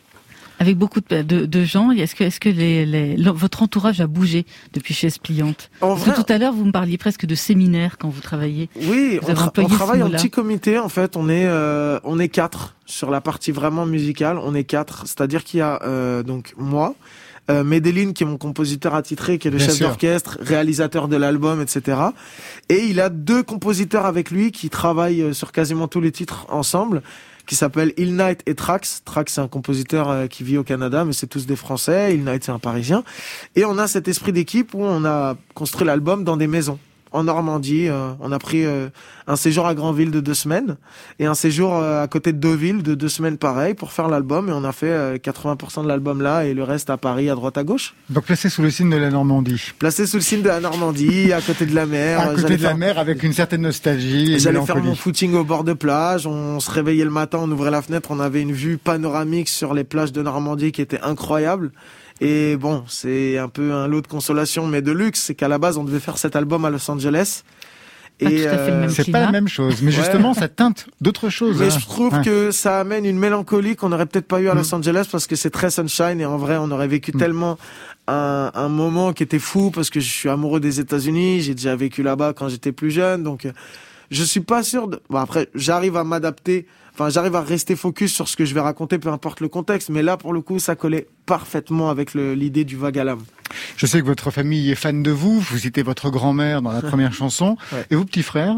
[0.59, 1.91] avec beaucoup de, de, de gens.
[1.91, 6.15] Est-ce que, est-ce que les, les, votre entourage a bougé depuis chez Pliante Parce que
[6.15, 8.69] tout à l'heure, vous me parliez presque de séminaire quand vous travailliez.
[8.83, 10.77] Oui, on, on, travaille en petit comité.
[10.77, 14.37] En fait, on est euh, on est quatre sur la partie vraiment musicale.
[14.37, 16.95] On est quatre, c'est-à-dire qu'il y a euh, donc moi.
[17.49, 21.61] Euh, Medellin, qui est mon compositeur attitré, qui est le chef d'orchestre, réalisateur de l'album,
[21.61, 21.97] etc.
[22.69, 26.45] Et il a deux compositeurs avec lui qui travaillent euh, sur quasiment tous les titres
[26.49, 27.01] ensemble
[27.49, 29.01] qui s'appelle Il Night et Trax.
[29.05, 32.13] Trax, c'est un compositeur euh, qui vit au Canada, mais c'est tous des Français.
[32.13, 33.03] Il Night, c'est un Parisien.
[33.55, 36.77] Et on a cet esprit d'équipe où on a construit l'album dans des maisons
[37.11, 37.87] en Normandie.
[37.87, 38.89] Euh, on a pris euh,
[39.27, 40.77] un séjour à Granville de deux semaines
[41.19, 44.49] et un séjour euh, à côté de Deauville de deux semaines pareil pour faire l'album.
[44.49, 47.57] Et on a fait 80% de l'album là et le reste à Paris, à droite
[47.57, 47.93] à gauche.
[48.09, 49.71] Donc placé sous le signe de la Normandie.
[49.79, 52.19] Placé sous le signe de la Normandie, à côté de la mer.
[52.19, 54.39] À côté de la mer avec une certaine nostalgie.
[54.39, 56.27] J'allais faire mon footing au bord de plage.
[56.27, 59.73] On se réveillait le matin, on ouvrait la fenêtre, on avait une vue panoramique sur
[59.73, 61.71] les plages de Normandie qui était incroyable.
[62.21, 65.21] Et bon, c'est un peu un lot de consolation, mais de luxe.
[65.21, 67.43] C'est qu'à la base, on devait faire cet album à Los Angeles.
[68.21, 71.59] Et euh, c'est pas la même chose, mais justement, ça teinte d'autres choses.
[71.59, 71.77] Mais hein.
[71.79, 74.79] je trouve que ça amène une mélancolie qu'on n'aurait peut-être pas eu à Los mm.
[74.79, 77.17] Angeles parce que c'est très sunshine et en vrai, on aurait vécu mm.
[77.17, 77.57] tellement
[78.07, 81.41] un, un, moment qui était fou parce que je suis amoureux des États-Unis.
[81.41, 83.53] J'ai déjà vécu là-bas quand j'étais plus jeune, donc euh,
[84.11, 84.89] je suis pas sûr.
[84.89, 84.99] De...
[85.09, 86.67] Bon après, j'arrive à m'adapter
[86.99, 89.89] enfin j'arrive à rester focus sur ce que je vais raconter peu importe le contexte
[89.89, 93.23] mais là pour le coup ça collait parfaitement avec l'idée du l'âme
[93.77, 96.81] je sais que votre famille est fan de vous vous citez votre grand-mère dans la
[96.89, 97.57] première chanson.
[97.89, 98.55] Et vos petits frères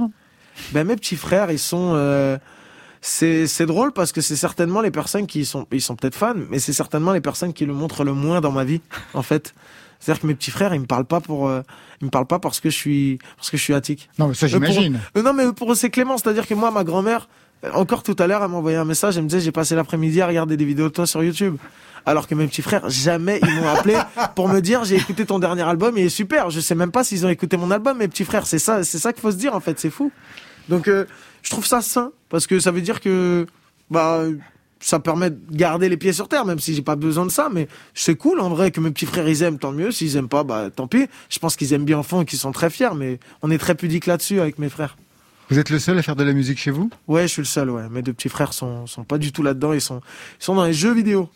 [0.72, 2.38] ben mes petits frères ils sont euh,
[3.00, 6.34] c'est c'est drôle parce que c'est certainement les personnes qui sont ils sont peut-être fans
[6.50, 8.82] mais c'est certainement les personnes qui le montrent le moins dans ma vie
[9.14, 9.54] en fait.
[10.00, 11.62] C'est-à-dire que mes petits frères, ils me parlent pas pour, euh,
[12.02, 14.10] ils me parlent pas parce que je suis, parce que je suis attique.
[14.18, 15.00] Non, mais ça j'imagine.
[15.16, 17.30] Euh, non, mais pour eux c'est Clément, c'est-à-dire que moi, ma grand-mère,
[17.74, 20.22] encore tout à l'heure, elle m'a envoyé un message, elle me disait j'ai passé l'après-midi
[20.22, 21.58] à regarder des vidéos de toi sur YouTube.
[22.04, 23.96] Alors que mes petits frères, jamais ils m'ont appelé
[24.36, 26.50] pour me dire j'ai écouté ton dernier album, il est super.
[26.50, 28.48] Je sais même pas s'ils ont écouté mon album, mes petits frères.
[28.48, 30.12] C'est ça, c'est ça qu'il faut se dire en fait, c'est fou.
[30.68, 31.06] Donc euh,
[31.44, 33.46] je trouve ça sain parce que ça veut dire que
[33.92, 34.24] bah
[34.80, 37.50] ça permet de garder les pieds sur terre, même si j'ai pas besoin de ça,
[37.52, 39.92] mais c'est cool en vrai que mes petits frères ils aiment, tant mieux.
[39.92, 41.08] S'ils aiment pas, bah tant pis.
[41.30, 43.60] Je pense qu'ils aiment bien en fond et qu'ils sont très fiers, mais on est
[43.60, 44.98] très pudique là-dessus avec mes frères.
[45.52, 46.90] Vous êtes le seul à faire de la musique chez vous?
[47.10, 47.90] Ouais, je suis le seul, ouais.
[47.90, 50.00] Mes deux petits frères sont, sont pas du tout là-dedans, ils sont,
[50.40, 51.30] ils sont dans les jeux vidéo.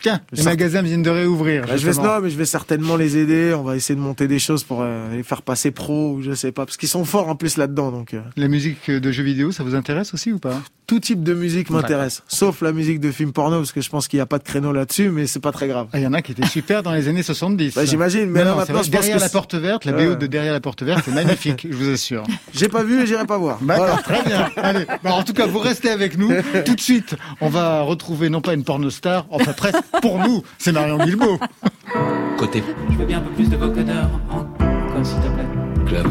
[0.00, 1.66] Tiens, les magasins viennent de réouvrir.
[1.66, 3.54] Bah, je vais, non, mais je vais certainement les aider.
[3.54, 6.32] On va essayer de monter des choses pour euh, les faire passer pro ou je
[6.32, 7.90] sais pas, parce qu'ils sont forts en plus là-dedans.
[7.90, 8.14] Donc.
[8.14, 8.20] Euh.
[8.36, 10.62] La musique de jeux vidéo, ça vous intéresse aussi ou pas?
[10.86, 14.06] Tout type de musique m'intéresse, sauf la musique de film porno, parce que je pense
[14.06, 15.86] qu'il n'y a pas de créneau là-dessus, mais c'est pas très grave.
[15.94, 17.74] Ah, il y en a qui étaient super dans les années 70.
[17.74, 20.82] Bah, J'imagine, mais non, maintenant, derrière la porte verte, la BO de derrière la porte
[20.82, 22.24] verte, c'est magnifique, je vous assure.
[22.52, 23.58] J'ai pas vu et j'irai pas voir.
[23.62, 24.50] D'accord, très bien.
[24.56, 26.30] Allez, bah, en tout cas, vous restez avec nous.
[26.66, 30.72] Tout de suite, on va retrouver non pas une pornostar, enfin presque pour nous, c'est
[30.72, 31.40] Marion Guilbeault.
[32.36, 32.62] Côté.
[32.90, 35.46] Je veux bien un peu plus de vocodeur encore, s'il te plaît.
[35.86, 36.06] Club.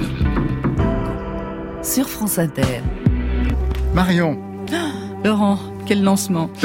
[1.84, 2.82] Sur France Inter.
[3.94, 4.53] Marion.
[5.24, 6.50] Laurent, quel lancement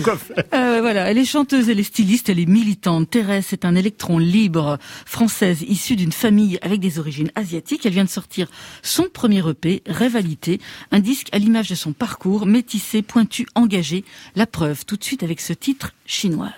[0.00, 0.44] quoi faire.
[0.54, 3.10] Euh, voilà, elle est chanteuse, elle est styliste, elle est militante.
[3.10, 7.86] Thérèse est un électron libre française issue d'une famille avec des origines asiatiques.
[7.86, 8.48] Elle vient de sortir
[8.82, 10.60] son premier EP, Rivalité,
[10.90, 14.04] un disque à l'image de son parcours, métissé, pointu, engagé.
[14.34, 16.52] La preuve tout de suite avec ce titre chinoise.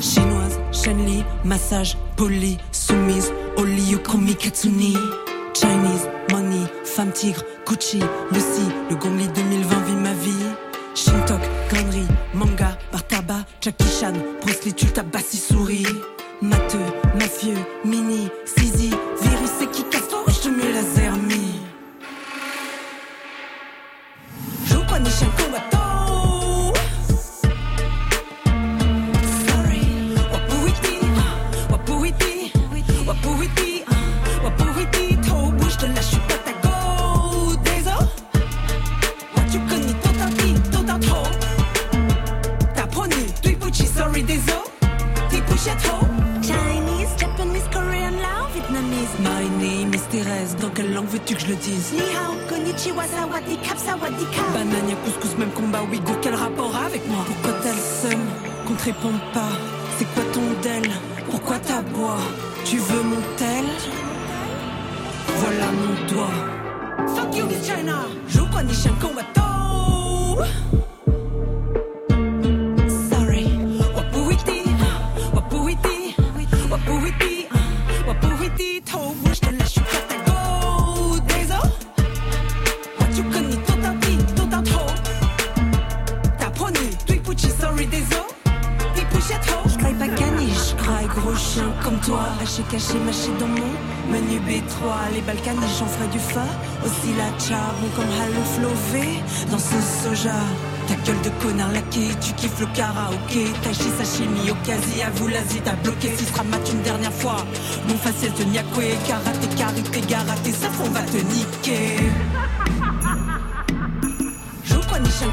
[0.00, 3.32] Chinoise, Shenli, massage, poli, soumise,
[3.92, 4.96] Ryu Komi Katsuni,
[5.52, 10.30] Chinese Money, Femme Tigre, Gucci, Lucy, le Gongli 2020 vit ma vie.
[10.94, 15.86] Shintok, connerie, manga, Bartaba, Jackie Chan, Bruce Lee, souris.
[16.40, 16.78] Matheux,
[17.18, 18.88] mafieux, mini, zizi,
[19.20, 21.60] virus et qui casse je te mets laser mi.
[24.70, 25.81] Joue ni chien combattant.
[50.73, 54.53] quelle langue veux-tu que je le dise Ni hao, konnichiwa, sawadikap, sawadikap.
[54.53, 58.21] Banania, couscous, même combat, ouïghour, quel rapport avec moi Pourquoi t'as le seum
[58.67, 59.51] qu'on te réponde pas
[59.97, 60.91] C'est quoi ton del
[61.29, 62.19] Pourquoi t'aboies
[62.65, 63.65] Tu veux mon tel
[65.27, 67.15] Voilà mon doigt.
[67.15, 68.05] Fuck you, Miss China.
[68.27, 70.70] 如果你想跟我斗。
[92.72, 93.70] Caché, mâché dans mon
[94.10, 95.12] menu B3.
[95.14, 96.44] Les balkaniches, j'en ferai du fa.
[96.84, 99.20] Aussi la charbon comme Halo Flové.
[99.50, 100.40] Dans ce soja.
[100.88, 103.44] Ta gueule de connard laqué, tu kiffes le karaoké.
[103.62, 106.10] Taichi sashimi, okasi, avoue l'Asie, t'as bloqué.
[106.16, 107.44] Si sera mat une dernière fois.
[107.86, 111.98] Mon facial te niakwe, karaté, karité, garaté, ça on va te niquer.
[114.64, 115.28] Je crois ni chien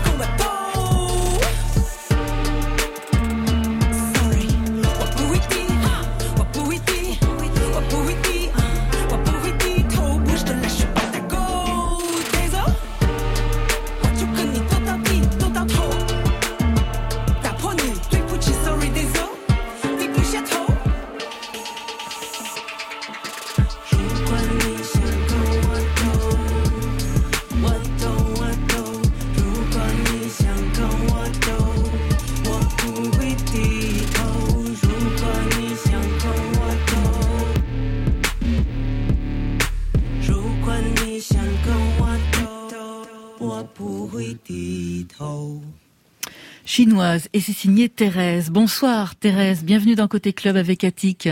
[47.34, 48.50] Et c'est signé Thérèse.
[48.52, 51.28] Bonsoir Thérèse, bienvenue dans Côté Club avec Attic.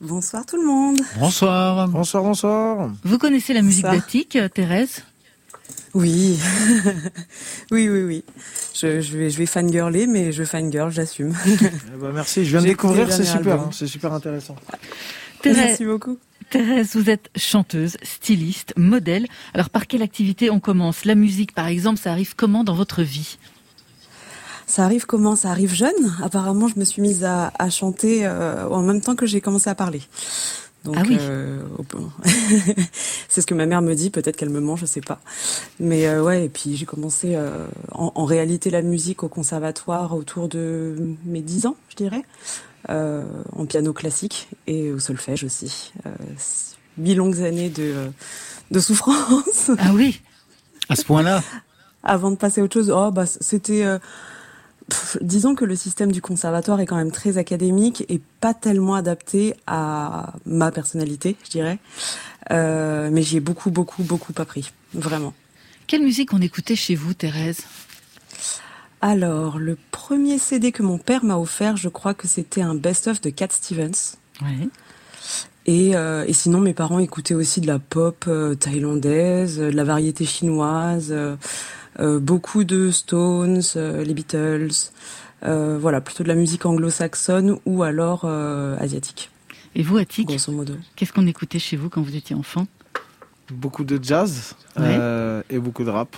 [0.00, 0.98] Bonsoir tout le monde.
[1.18, 1.86] Bonsoir.
[1.88, 2.90] Bonsoir, bonsoir.
[3.04, 5.04] Vous connaissez la musique d'Attic, Thérèse?
[5.94, 6.38] Oui,
[7.70, 8.24] oui, oui, oui.
[8.74, 11.34] Je, je vais, je vais fangirler, mais je fangirl, j'assume.
[11.46, 14.56] Eh ben, merci, je viens de découvrir, c'est super, hein, c'est super intéressant.
[15.40, 16.18] Thérèse, Merci beaucoup.
[16.50, 19.26] Thérèse, vous êtes chanteuse, styliste, modèle.
[19.54, 21.04] Alors par quelle activité on commence?
[21.04, 23.38] La musique par exemple, ça arrive comment dans votre vie?
[24.66, 25.36] Ça arrive comment?
[25.36, 25.92] Ça arrive jeune.
[26.22, 29.68] Apparemment, je me suis mise à, à chanter euh, en même temps que j'ai commencé
[29.70, 30.02] à parler.
[30.84, 31.16] Donc, Ah oui.
[31.20, 31.84] euh, au-
[33.28, 34.10] c'est ce que ma mère me dit.
[34.10, 35.20] Peut-être qu'elle me ment, je sais pas.
[35.80, 36.46] Mais euh, ouais.
[36.46, 41.40] Et puis j'ai commencé euh, en, en réalité la musique au conservatoire autour de mes
[41.40, 42.22] 10 ans, je dirais,
[42.90, 43.22] euh,
[43.56, 45.92] en piano classique et au solfège aussi.
[46.06, 46.10] Euh,
[46.98, 47.94] huit longues années de
[48.70, 49.70] de souffrance.
[49.78, 50.20] Ah oui
[50.88, 51.42] À ce point-là?
[52.02, 53.98] Avant de passer à autre chose, oh bah c'était euh,
[54.88, 58.94] pff, disons que le système du conservatoire est quand même très académique et pas tellement
[58.94, 61.78] adapté à ma personnalité, je dirais.
[62.50, 65.34] Euh, mais j'y ai beaucoup, beaucoup, beaucoup appris, vraiment.
[65.86, 67.60] Quelle musique on écoutait chez vous, Thérèse?
[69.00, 73.20] Alors, le premier CD que mon père m'a offert, je crois que c'était un best-of
[73.20, 74.16] de Cat Stevens.
[74.40, 74.68] Ouais.
[75.66, 79.84] Et, euh, et sinon, mes parents écoutaient aussi de la pop euh, thaïlandaise, de la
[79.84, 81.14] variété chinoise,
[81.98, 84.68] beaucoup de Stones, euh, les Beatles,
[85.44, 89.30] euh, voilà, plutôt de la musique anglo-saxonne ou alors euh, asiatique,
[89.74, 90.74] Et vous, Attic, grosso modo.
[90.96, 92.66] qu'est-ce qu'on écoutait chez vous quand vous étiez enfant?
[93.50, 94.96] Beaucoup de jazz Ouais.
[94.98, 96.16] euh, et beaucoup de rap.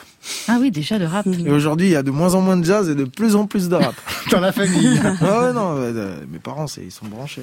[0.48, 1.26] Ah oui, déjà le rap.
[1.26, 3.46] Et aujourd'hui, il y a de moins en moins de jazz et de plus en
[3.48, 3.94] plus de rap.
[4.30, 4.98] Dans la famille.
[5.20, 7.42] ah ouais, non, euh, mes parents, ils sont branchés.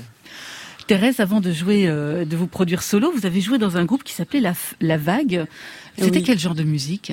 [0.88, 4.04] Thérèse, avant de jouer, euh, de vous produire solo, vous avez joué dans un groupe
[4.04, 5.46] qui s'appelait La, F- La Vague.
[6.00, 6.24] C'était Oui.
[6.24, 7.12] quel genre de musique?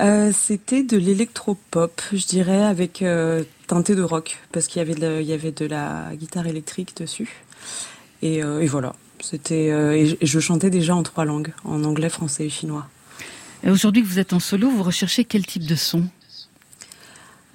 [0.00, 4.94] Euh, c'était de l'électropop, je dirais, avec euh, teinté de rock, parce qu'il y avait
[4.94, 7.42] de la, il y avait de la guitare électrique dessus.
[8.22, 12.08] Et, euh, et voilà, c'était euh, et, je- chantais déjà en trois langues, en anglais,
[12.08, 12.88] français et chinois.
[13.62, 16.04] Et aujourd'hui que vous êtes en solo, vous recherchez quel type de son?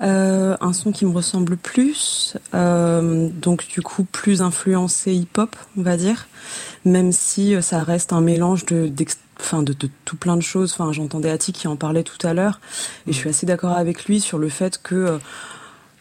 [0.02, 6.30] Un son qui me ressemble plus, donc du coup plus influencé hip-hop, on va dire,
[6.86, 10.74] même si ça reste un mélange de, d'ex- enfin de, de tout plein de choses.
[10.74, 12.60] Enfin, j'entendais Ati qui en parlait tout à l'heure,
[13.08, 15.18] et je suis assez d'accord avec lui sur le fait que euh,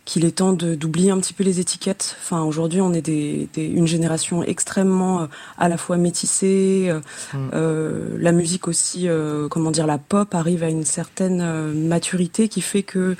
[0.04, 2.16] qu'il est temps de- d'oublier un petit peu les étiquettes.
[2.22, 5.26] Enfin, aujourd'hui, on est des, des- une génération extrêmement euh,
[5.58, 6.88] à la fois métissée.
[6.90, 7.00] euh,
[7.34, 8.18] Mm.
[8.22, 9.06] la musique aussi,
[9.50, 11.42] comment dire, la pop arrive à une certaine
[11.74, 13.16] maturité qui fait que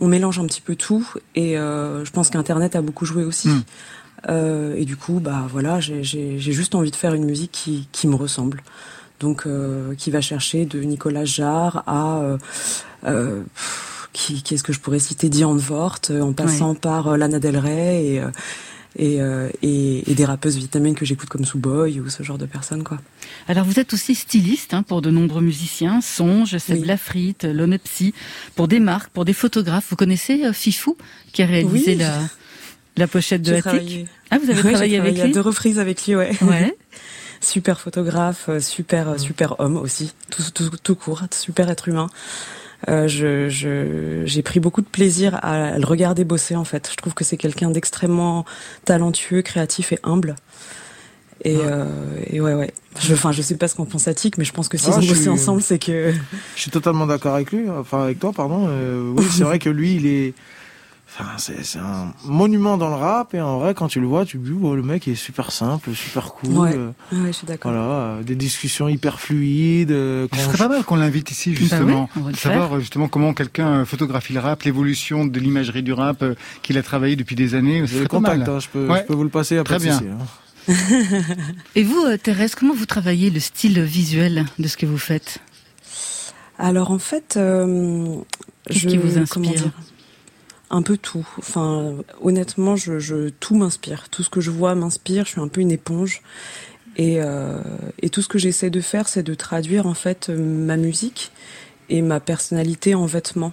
[0.00, 1.08] on mélange un petit peu tout.
[1.36, 3.48] Et je pense qu'Internet a beaucoup joué aussi.
[3.48, 3.62] Mm.
[4.76, 7.86] Et du coup, bah voilà, j'ai- j'ai j'ai juste envie de faire une musique qui,
[7.92, 8.62] qui me ressemble.
[9.20, 12.38] Donc, euh, qui va chercher de Nicolas Jarre à euh,
[13.04, 13.42] euh,
[14.12, 17.56] qui, qu'est-ce que je pourrais citer Diane Vort, euh, en passant par euh, Lana Del
[17.56, 18.22] Rey et,
[18.96, 22.38] et, euh, et, et, des rappeuses vitamines que j'écoute comme Sue Boy ou ce genre
[22.38, 22.98] de personnes quoi.
[23.46, 26.86] Alors vous êtes aussi styliste hein, pour de nombreux musiciens, Songe, Seb oui.
[26.86, 28.14] Lafrite, Lonepsy,
[28.56, 29.86] pour des marques, pour des photographes.
[29.90, 30.96] Vous connaissez Fifou
[31.32, 31.98] qui a réalisé oui.
[31.98, 32.18] la,
[32.96, 34.06] la pochette de Attic?
[34.30, 36.32] Ah vous avez oui, travaillé avec lui à deux reprises avec lui ouais.
[36.42, 36.76] Ouais.
[37.40, 42.08] super photographe, super super homme aussi, tout, tout, tout court, super être humain.
[42.86, 46.88] Euh, je, je, j'ai pris beaucoup de plaisir à le regarder bosser en fait.
[46.90, 48.44] Je trouve que c'est quelqu'un d'extrêmement
[48.84, 50.36] talentueux, créatif et humble.
[51.44, 51.62] Et, ouais.
[51.66, 51.86] Euh,
[52.30, 52.72] et ouais, ouais.
[53.00, 54.92] Je, enfin, je sais pas ce qu'on pense à Tic, mais je pense que s'ils
[54.92, 55.28] ah, ont bossé suis...
[55.28, 56.12] ensemble, c'est que.
[56.56, 58.66] Je suis totalement d'accord avec lui, enfin avec toi, pardon.
[58.68, 60.34] Euh, oui, c'est vrai que lui, il est.
[61.10, 64.38] Enfin, c'est un monument dans le rap et en vrai, quand tu le vois, tu
[64.38, 66.50] te dis, oh, le mec est super simple, super cool.
[66.52, 67.72] Ouais, ouais je suis d'accord.
[67.72, 69.90] Voilà, euh, des discussions hyper fluides.
[69.90, 72.10] Euh, Ce serait pas mal qu'on l'invite ici, justement.
[72.14, 72.80] Bah oui, savoir faire.
[72.80, 77.16] justement comment quelqu'un photographie le rap, l'évolution de l'imagerie du rap euh, qu'il a travaillé
[77.16, 77.84] depuis des années.
[77.86, 79.00] J'ai le contact, hein, je, peux, ouais.
[79.00, 79.78] je peux vous le passer après.
[79.78, 79.96] Très bien.
[79.96, 80.74] Ici, hein.
[81.74, 85.38] et vous, Thérèse, comment vous travaillez le style visuel de ce que vous faites?
[86.58, 88.16] Alors en fait, euh,
[88.68, 89.70] Qu'est-ce qui vous inspire?
[90.70, 91.26] Un peu tout.
[91.38, 94.08] Enfin, honnêtement, je, je tout m'inspire.
[94.08, 95.24] Tout ce que je vois m'inspire.
[95.24, 96.22] Je suis un peu une éponge.
[96.96, 97.60] Et, euh,
[98.02, 101.30] et tout ce que j'essaie de faire, c'est de traduire en fait ma musique
[101.88, 103.52] et ma personnalité en vêtements.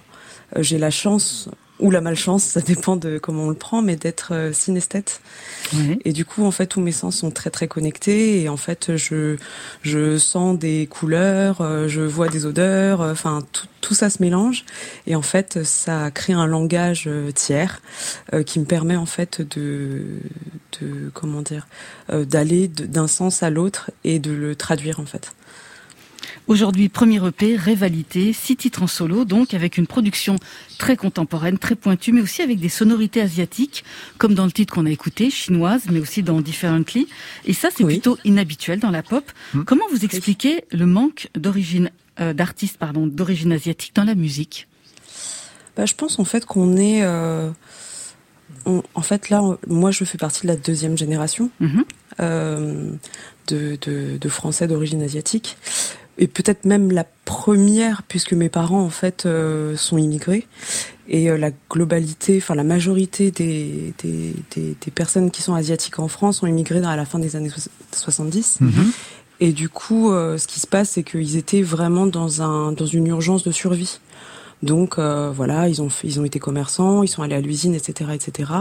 [0.56, 1.48] Euh, J'ai la chance
[1.78, 5.20] ou la malchance, ça dépend de comment on le prend, mais d'être euh, synesthète.
[5.74, 5.98] Oui.
[6.04, 8.40] Et du coup, en fait, tous mes sens sont très très connectés.
[8.42, 9.36] Et en fait, je
[9.82, 13.00] je sens des couleurs, euh, je vois des odeurs.
[13.02, 14.64] euh, Enfin, tout, tout ça se mélange.
[15.06, 17.80] Et en fait, ça crée un langage euh, tiers
[18.32, 20.02] euh, qui me permet en fait de
[20.80, 21.66] de comment dire
[22.10, 25.32] euh, d'aller d'un sens à l'autre et de le traduire en fait.
[26.46, 30.36] Aujourd'hui, premier EP, Révalité, six titres en solo, donc avec une production
[30.78, 33.84] très contemporaine, très pointue, mais aussi avec des sonorités asiatiques,
[34.18, 37.08] comme dans le titre qu'on a écouté, chinoise, mais aussi dans Differently.
[37.44, 37.94] Et ça, c'est Oui.
[37.94, 39.30] plutôt inhabituel dans la pop.
[39.54, 39.62] Hmm.
[39.64, 44.68] Comment vous expliquez le manque d'origine, euh, d'artistes, pardon, d'origine asiatique dans la musique?
[45.76, 47.02] Bah, je pense en fait qu'on est.
[47.02, 47.50] euh,
[48.64, 51.84] on- en fait, là, on- moi, je fais partie de la deuxième génération Mhm.
[52.20, 52.90] euh,
[53.48, 55.56] de, de, de Français d'origine asiatique.
[56.18, 60.46] Et peut-être même la première, puisque mes parents, en fait, euh, sont immigrés.
[61.08, 65.98] Et euh, la globalité, enfin la majorité des, des, des, des personnes qui sont asiatiques
[65.98, 68.58] en France ont immigré à la fin des années soix- 70.
[68.60, 68.92] Mhm.
[69.38, 72.86] Et du coup, euh, ce qui se passe, c'est qu'ils étaient vraiment dans un dans
[72.86, 74.00] une urgence de survie.
[74.62, 78.10] Donc euh, voilà, ils ont ils ont été commerçants, ils sont allés à l'usine, etc.,
[78.14, 78.52] etc.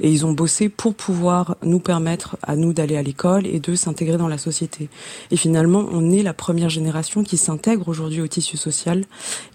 [0.00, 3.74] Et ils ont bossé pour pouvoir nous permettre à nous d'aller à l'école et de
[3.76, 4.88] s'intégrer dans la société.
[5.30, 9.04] Et finalement, on est la première génération qui s'intègre aujourd'hui au tissu social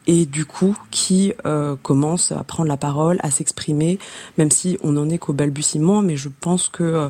[0.08, 4.00] et du coup qui euh, commence à prendre la parole, à s'exprimer,
[4.38, 6.02] même si on n'en est qu'au balbutiement.
[6.02, 7.10] Mais je pense que euh,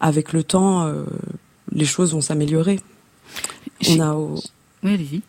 [0.00, 1.04] avec le temps, euh,
[1.72, 2.78] les choses vont s'améliorer.
[3.88, 4.14] On a
[4.84, 5.22] Oui, allez-y.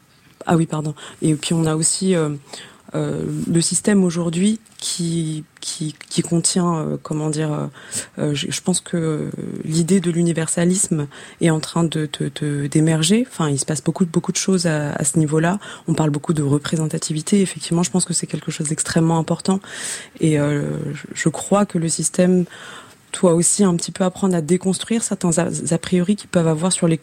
[0.46, 0.94] ah oui, pardon.
[1.24, 2.14] Et puis on a aussi
[2.96, 7.70] euh, le système aujourd'hui qui, qui, contient, euh, comment dire,
[8.20, 9.30] euh, je, pense que
[9.66, 11.08] l'idée de l'universalisme
[11.42, 12.08] est en train de
[12.68, 13.28] d'émerger.
[13.30, 15.60] Enfin, il se passe beaucoup, beaucoup de choses à, ce niveau-là.
[15.88, 17.42] On parle beaucoup de représentativité.
[17.42, 19.60] Effectivement, je pense que c'est quelque chose d'extrêmement important.
[20.20, 22.46] Et je crois que le système
[23.20, 26.72] doit aussi un petit peu apprendre à déconstruire certains a, a priori qu'ils peuvent avoir
[26.72, 27.00] sur les,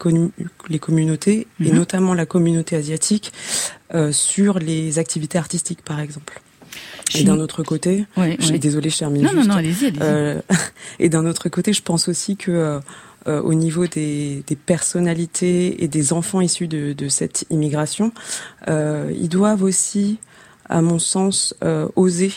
[0.68, 1.76] les communautés, et Mhm.
[1.76, 3.32] notamment la communauté asiatique,
[3.94, 6.40] euh, sur les activités artistiques, par exemple.
[7.14, 8.58] Et d'un autre côté, Ouais, je suis ouais.
[8.58, 9.48] désolée, je termine Non, non, juste.
[9.50, 9.92] non, allez-y.
[10.00, 10.40] Euh,
[10.98, 12.80] et d'un autre côté, je pense aussi que
[13.26, 18.12] euh, au niveau des, des personnalités et des enfants issus de, de cette immigration,
[18.68, 20.18] ils doivent aussi,
[20.68, 21.54] à mon sens,
[21.96, 22.32] oser.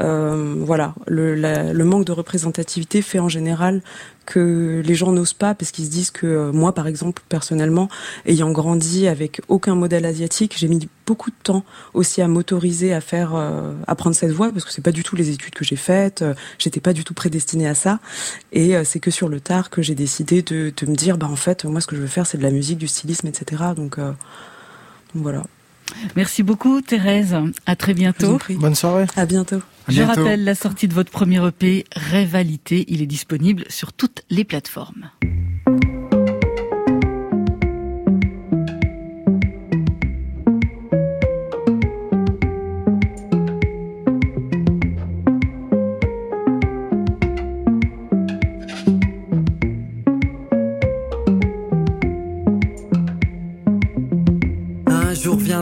[0.00, 3.82] Euh, voilà, le, le manque de représentativité fait en général
[4.26, 7.88] que les gens n'osent pas parce qu'ils se disent que euh, moi, par exemple, personnellement,
[8.26, 13.00] ayant grandi avec aucun modèle asiatique, j'ai mis beaucoup de temps aussi à m'autoriser à
[13.00, 15.64] faire, euh, à prendre cette voie parce que c'est pas du tout les études que
[15.64, 18.00] j'ai faites, euh, j'étais pas du tout prédestinée à ça,
[18.52, 21.28] et euh, c'est que sur le tard que j'ai décidé de, de me dire, bah
[21.30, 23.62] en fait, moi, ce que je veux faire, c'est de la musique, du stylisme, etc.
[23.76, 24.14] Donc, donc
[25.14, 25.42] voilà.
[26.16, 27.36] Merci beaucoup, Thérèse.
[27.66, 28.34] À très Je vous bientôt.
[28.34, 28.56] en prie.
[28.56, 29.06] Bonne soirée.
[29.16, 29.56] À bientôt.
[29.56, 30.22] À Je bientôt.
[30.22, 32.84] rappelle la sortie de votre premier EP, Révalité.
[32.88, 35.10] Il est disponible sur toutes les plateformes.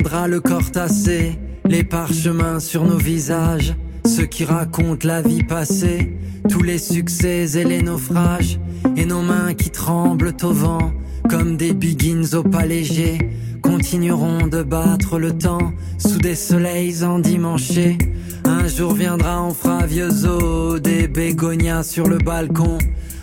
[0.05, 3.75] Le corps tassé, les parchemins sur nos visages.
[4.05, 6.17] ceux qui racontent la vie passée,
[6.51, 8.59] tous les succès et les naufrages,
[8.97, 10.93] et nos mains qui tremblent au vent,
[11.31, 13.19] comme des biggins au pas léger,
[13.63, 17.97] continueront de battre le temps sous des soleils endimanchés.
[18.45, 22.79] Un jour viendra, on fera vieux os, des bégonias sur le balcon,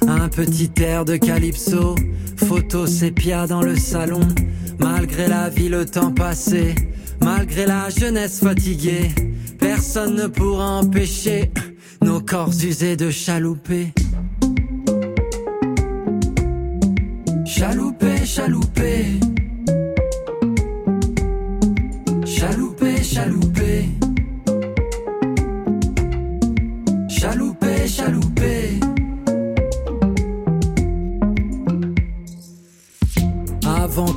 [0.07, 1.95] un petit air de calypso,
[2.36, 4.27] photo sépia dans le salon,
[4.80, 6.75] malgré la vie, le temps passé,
[7.21, 9.09] malgré la jeunesse fatiguée,
[9.59, 11.51] personne ne pourra empêcher
[12.01, 13.93] nos corps usés de chalouper.
[17.45, 19.05] Chalouper, chalouper.
[22.25, 23.89] Chalouper, chalouper.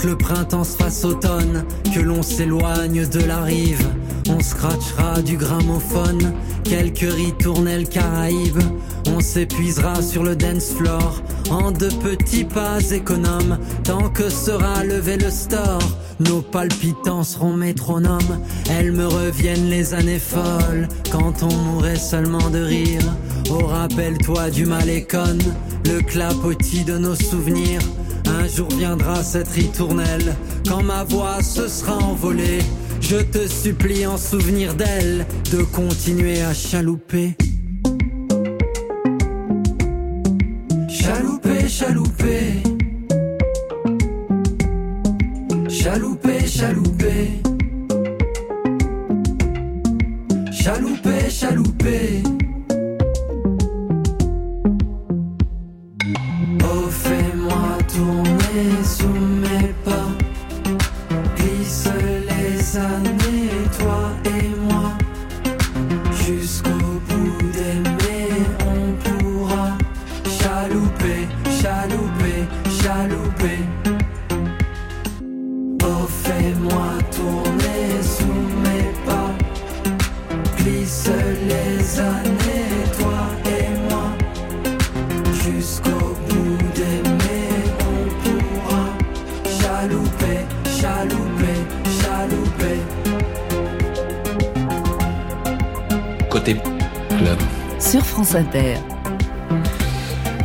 [0.03, 3.87] Que le printemps se fasse automne, que l'on s'éloigne de la rive,
[4.29, 6.33] on scratchera du gramophone,
[6.65, 8.63] quelques ritournelles caraïbes.
[9.07, 13.59] On s'épuisera sur le dance floor en de petits pas économes.
[13.85, 15.83] Tant que sera levé le store,
[16.19, 18.41] nos palpitants seront métronomes.
[18.71, 23.03] Elles me reviennent les années folles quand on mourrait seulement de rire.
[23.51, 25.39] Oh, rappelle-toi du malécon,
[25.85, 27.83] le clapotis de nos souvenirs.
[28.41, 30.35] Un jour viendra cette ritournelle
[30.67, 32.61] quand ma voix se sera envolée.
[33.01, 37.37] Je te supplie en souvenir d'elle de continuer à chalouper.
[96.43, 96.57] Côté
[97.09, 97.39] club.
[97.79, 98.75] Sur France Inter.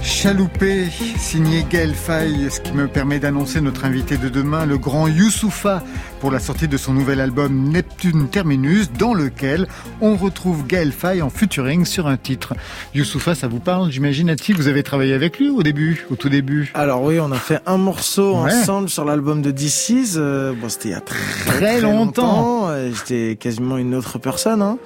[0.03, 5.07] Chaloupé, signé Gaël Faye, ce qui me permet d'annoncer notre invité de demain, le grand
[5.07, 5.81] Youssoufa,
[6.19, 9.67] pour la sortie de son nouvel album Neptune Terminus, dans lequel
[10.01, 12.53] on retrouve Gaël Faye en featuring sur un titre.
[12.95, 16.29] Youssoufa, ça vous parle, j'imagine, Ati Vous avez travaillé avec lui au début, au tout
[16.29, 18.51] début Alors oui, on a fait un morceau Ouais.
[18.53, 20.15] ensemble sur l'album de DC's.
[20.17, 22.69] Euh, bon, c'était il y a très, Très longtemps.
[22.93, 24.61] J'étais quasiment une autre personne.
[24.61, 24.77] Hein.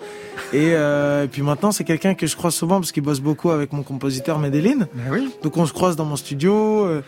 [0.53, 3.51] Et, euh, et puis maintenant, c'est quelqu'un que je croise souvent parce qu'il bosse beaucoup
[3.51, 4.87] avec mon compositeur Medellin.
[5.11, 5.29] oui.
[5.43, 6.85] Donc on se croise dans mon studio.
[6.85, 7.01] euh,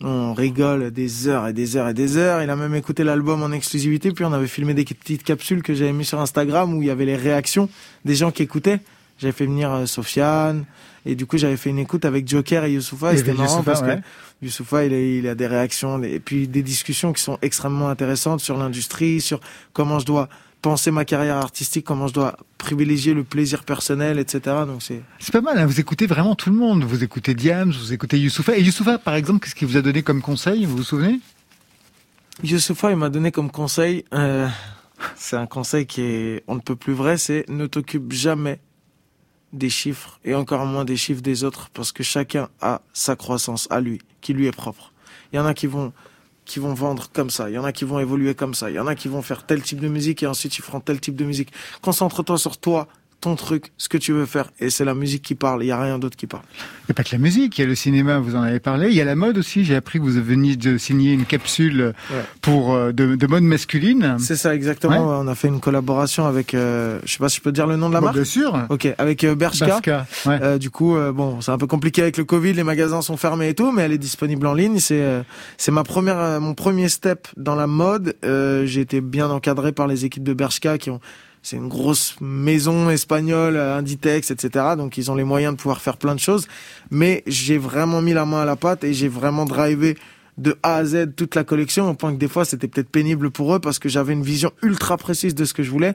[0.00, 2.42] on rigole des heures et des heures et des heures.
[2.42, 4.12] Il a même écouté l'album en exclusivité.
[4.12, 6.90] Puis on avait filmé des petites capsules que j'avais mis sur Instagram où il y
[6.90, 7.68] avait les réactions
[8.04, 8.80] des gens qui écoutaient.
[9.18, 10.64] J'avais fait venir euh, Sofiane.
[11.06, 13.12] Et du coup, j'avais fait une écoute avec Joker et Youssoufa.
[13.12, 13.96] Et Et c'était marrant Youssoufa, parce ouais.
[13.96, 17.88] que Youssoufa, il a, il a des réactions et puis des discussions qui sont extrêmement
[17.88, 19.40] intéressantes sur l'industrie, sur
[19.72, 20.28] comment je dois
[20.64, 24.40] penser ma carrière artistique, comment je dois privilégier le plaisir personnel, etc.
[24.66, 26.84] Donc c'est C'est pas mal, hein, vous écoutez vraiment tout le monde.
[26.84, 28.56] Vous écoutez Diams, vous écoutez Youssoufa.
[28.56, 30.64] Et Youssoufa, par exemple, qu'est-ce qu'il vous a donné comme conseil?
[30.64, 31.20] Vous vous souvenez?
[32.42, 34.48] Youssoufa, il m'a donné comme conseil, euh,
[35.16, 38.58] c'est un conseil qui est, on ne peut plus vrai, c'est ne t'occupe jamais
[39.52, 43.68] des chiffres et encore moins des chiffres des autres parce que chacun a sa croissance
[43.70, 44.94] à lui, qui lui est propre.
[45.30, 45.92] Il y en a qui vont,
[46.44, 48.76] qui vont vendre comme ça, il y en a qui vont évoluer comme ça, il
[48.76, 51.00] y en a qui vont faire tel type de musique et ensuite ils feront tel
[51.00, 51.52] type de musique.
[51.80, 52.88] Concentre-toi sur toi,
[53.24, 55.72] ton truc, ce que tu veux faire et c'est la musique qui parle, il y
[55.72, 56.42] a rien d'autre qui parle.
[56.52, 58.60] Il n'y a pas que la musique, il y a le cinéma, vous en avez
[58.60, 58.88] parlé.
[58.88, 59.64] Il y a la mode aussi.
[59.64, 61.92] J'ai appris que vous veniez de signer une capsule
[62.40, 64.16] pour euh, de, de mode masculine.
[64.18, 64.94] C'est ça exactement.
[65.08, 65.24] Ouais.
[65.24, 67.76] On a fait une collaboration avec, euh, je sais pas si je peux dire le
[67.76, 68.14] nom de la marque.
[68.14, 68.66] bien sûr.
[68.68, 69.66] Ok, avec euh, Bershka.
[69.66, 70.38] Bershka, ouais.
[70.42, 73.16] Euh, du coup, euh, bon, c'est un peu compliqué avec le Covid, les magasins sont
[73.16, 74.78] fermés et tout, mais elle est disponible en ligne.
[74.78, 75.22] C'est euh,
[75.56, 78.14] c'est ma première, euh, mon premier step dans la mode.
[78.24, 81.00] Euh, J'ai été bien encadré par les équipes de Bershka qui ont
[81.44, 84.64] c'est une grosse maison espagnole, euh, Inditex, etc.
[84.78, 86.48] Donc ils ont les moyens de pouvoir faire plein de choses.
[86.90, 89.96] Mais j'ai vraiment mis la main à la pâte et j'ai vraiment drivé
[90.38, 93.30] de A à Z toute la collection, au point que des fois c'était peut-être pénible
[93.30, 95.94] pour eux parce que j'avais une vision ultra précise de ce que je voulais.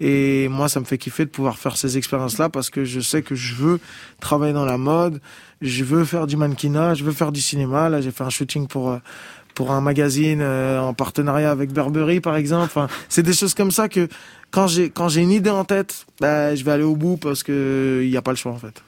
[0.00, 3.22] Et moi, ça me fait kiffer de pouvoir faire ces expériences-là parce que je sais
[3.22, 3.80] que je veux
[4.20, 5.20] travailler dans la mode,
[5.62, 7.88] je veux faire du mannequinat, je veux faire du cinéma.
[7.88, 8.98] Là, j'ai fait un shooting pour euh,
[9.56, 12.64] pour un magazine euh, en partenariat avec Burberry, par exemple.
[12.66, 14.06] Enfin, c'est des choses comme ça que
[14.56, 17.42] quand j'ai quand j'ai une idée en tête, bah, je vais aller au bout parce
[17.42, 18.82] que il n'y a pas le choix en fait.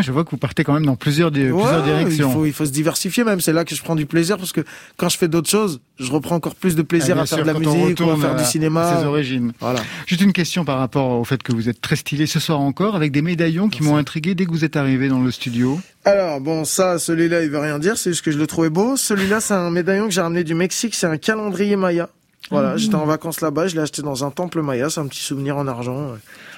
[0.00, 2.28] je vois que vous partez quand même dans plusieurs, plusieurs directions.
[2.28, 3.40] Il faut, il faut se diversifier même.
[3.40, 4.60] C'est là que je prends du plaisir parce que
[4.96, 7.50] quand je fais d'autres choses, je reprends encore plus de plaisir ah, à faire de
[7.50, 9.00] la musique ou à faire du cinéma.
[9.00, 9.52] ses origines.
[9.58, 9.80] Voilà.
[10.06, 12.94] Juste une question par rapport au fait que vous êtes très stylé ce soir encore
[12.94, 15.80] avec des médaillons qui m'ont intrigué dès que vous êtes arrivé dans le studio.
[16.04, 17.98] Alors bon, ça, celui-là, il veut rien dire.
[17.98, 18.96] C'est juste que je le trouvais beau.
[18.96, 20.94] Celui-là, c'est un médaillon que j'ai ramené du Mexique.
[20.94, 22.08] C'est un calendrier Maya.
[22.50, 22.78] Voilà, mmh.
[22.78, 25.56] j'étais en vacances là-bas, je l'ai acheté dans un temple maya, c'est un petit souvenir
[25.56, 26.12] en argent.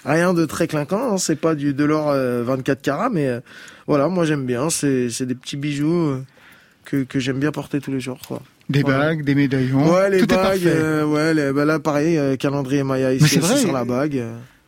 [0.04, 3.40] Rien de très clinquant, hein, c'est pas du de l'or 24 euh, carats, mais euh,
[3.86, 6.24] voilà, moi j'aime bien, c'est c'est des petits bijoux euh,
[6.84, 8.40] que que j'aime bien porter tous les jours, quoi.
[8.70, 9.92] Des bagues, des médaillons.
[9.92, 10.64] Ouais, les bagues,
[11.06, 14.22] ouais, bah là pareil, calendrier maya ici, c'est sur la bague.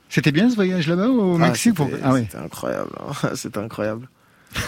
[0.08, 2.22] C'était bien ce voyage là-bas au ah, Mexique Ah oui.
[2.24, 3.30] C'était incroyable, hein.
[3.34, 4.08] c'était incroyable.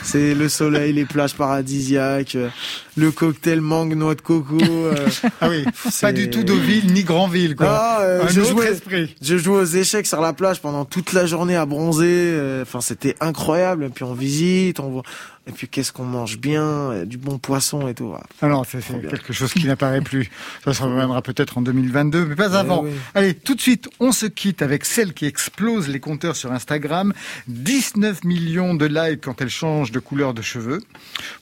[0.03, 2.49] C'est le soleil, les plages paradisiaques, euh,
[2.97, 4.59] le cocktail mangue noix de coco.
[4.61, 5.09] Euh,
[5.41, 5.65] ah oui,
[6.01, 7.67] pas du tout Deauville ni Grandville quoi.
[7.71, 9.15] Ah, euh, Un je, jouais, esprit.
[9.21, 12.61] je jouais aux échecs sur la plage pendant toute la journée à bronzer.
[12.63, 13.85] Enfin, c'était incroyable.
[13.85, 15.03] Et puis on visite, on voit
[15.49, 18.15] et puis qu'est-ce qu'on mange bien, du bon poisson et tout.
[18.43, 20.31] Alors c'est quelque chose qui n'apparaît plus.
[20.65, 22.85] Ça se reviendra peut-être en 2022, mais pas eh avant.
[23.15, 27.15] Allez, tout de suite, on se quitte avec celle qui explose les compteurs sur Instagram.
[27.49, 30.81] 19 millions de likes quand elle change de couleur de cheveux.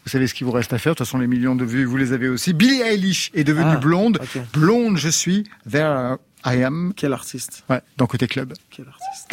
[0.05, 0.93] Vous savez ce qu'il vous reste à faire.
[0.93, 2.53] De toute façon, les millions de vues, vous les avez aussi.
[2.53, 4.21] Billie Eilish est devenue ah, blonde.
[4.53, 5.45] Blonde, je suis.
[5.69, 6.93] There I am.
[6.95, 7.65] Quel artiste.
[7.69, 8.55] Ouais, dans Côté Club.
[8.71, 9.31] Quel artiste.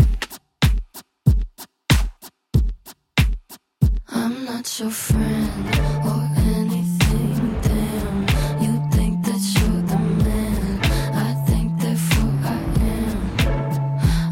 [4.16, 5.68] I'm not your friend
[6.05, 7.61] or anything.
[7.61, 8.22] Damn,
[8.64, 10.80] you think that you're the man.
[11.14, 12.59] I think therefore I
[12.93, 13.18] am.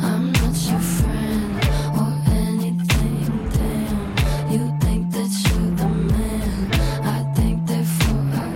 [0.09, 1.53] I'm not your friend
[2.01, 3.49] or anything.
[3.57, 6.71] Damn, you think that you're the man.
[7.03, 8.47] I think therefore I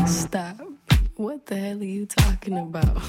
[0.00, 0.06] am.
[0.06, 0.56] Stop.
[1.16, 3.02] What the hell are you talking about?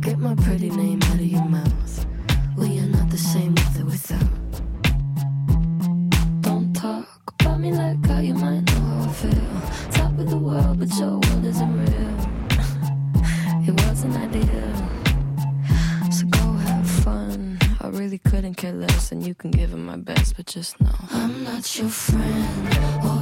[0.00, 2.06] Get my pretty name out of your mouth.
[2.56, 4.45] We are not the same with or without.
[7.54, 9.90] Me like how you might know how I feel.
[9.92, 12.16] Top of the world, but your world isn't real.
[13.68, 14.74] it wasn't ideal.
[16.10, 17.58] So go have fun.
[17.80, 20.90] I really couldn't care less, and you can give it my best, but just know
[21.12, 23.15] I'm not your friend or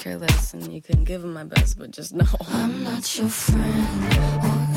[0.00, 2.24] care less, and you couldn't give them my best, but just know.
[2.48, 4.69] I'm not your friend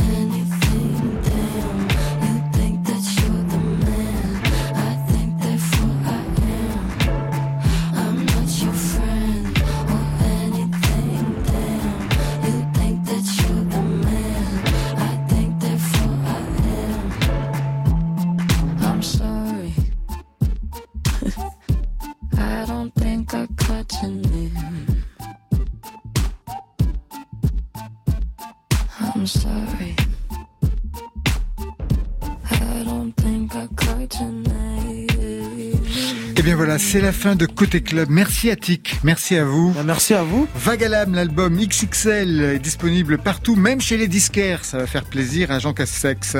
[36.93, 38.09] c'est la fin de Côté Club.
[38.11, 39.71] Merci à Tic, merci à vous.
[39.71, 40.47] Bah, merci à vous.
[40.53, 44.63] Vagalam, l'album XXL est disponible partout, même chez les disquaires.
[44.63, 46.37] Ça va faire plaisir à Jean Cassex.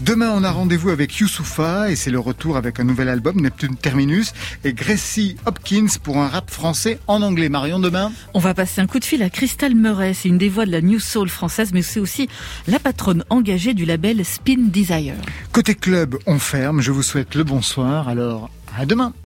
[0.00, 3.76] Demain, on a rendez-vous avec Youssoufa et c'est le retour avec un nouvel album, Neptune
[3.76, 4.32] Terminus,
[4.64, 7.48] et Gracie Hopkins pour un rap français en anglais.
[7.48, 8.10] Marion, demain?
[8.34, 10.14] On va passer un coup de fil à Crystal Murray.
[10.14, 12.28] C'est une des voix de la New Soul française, mais c'est aussi
[12.66, 15.14] la patronne engagée du label Spin Desire.
[15.52, 16.80] Côté Club, on ferme.
[16.80, 18.08] Je vous souhaite le bonsoir.
[18.08, 19.14] Alors, à demain.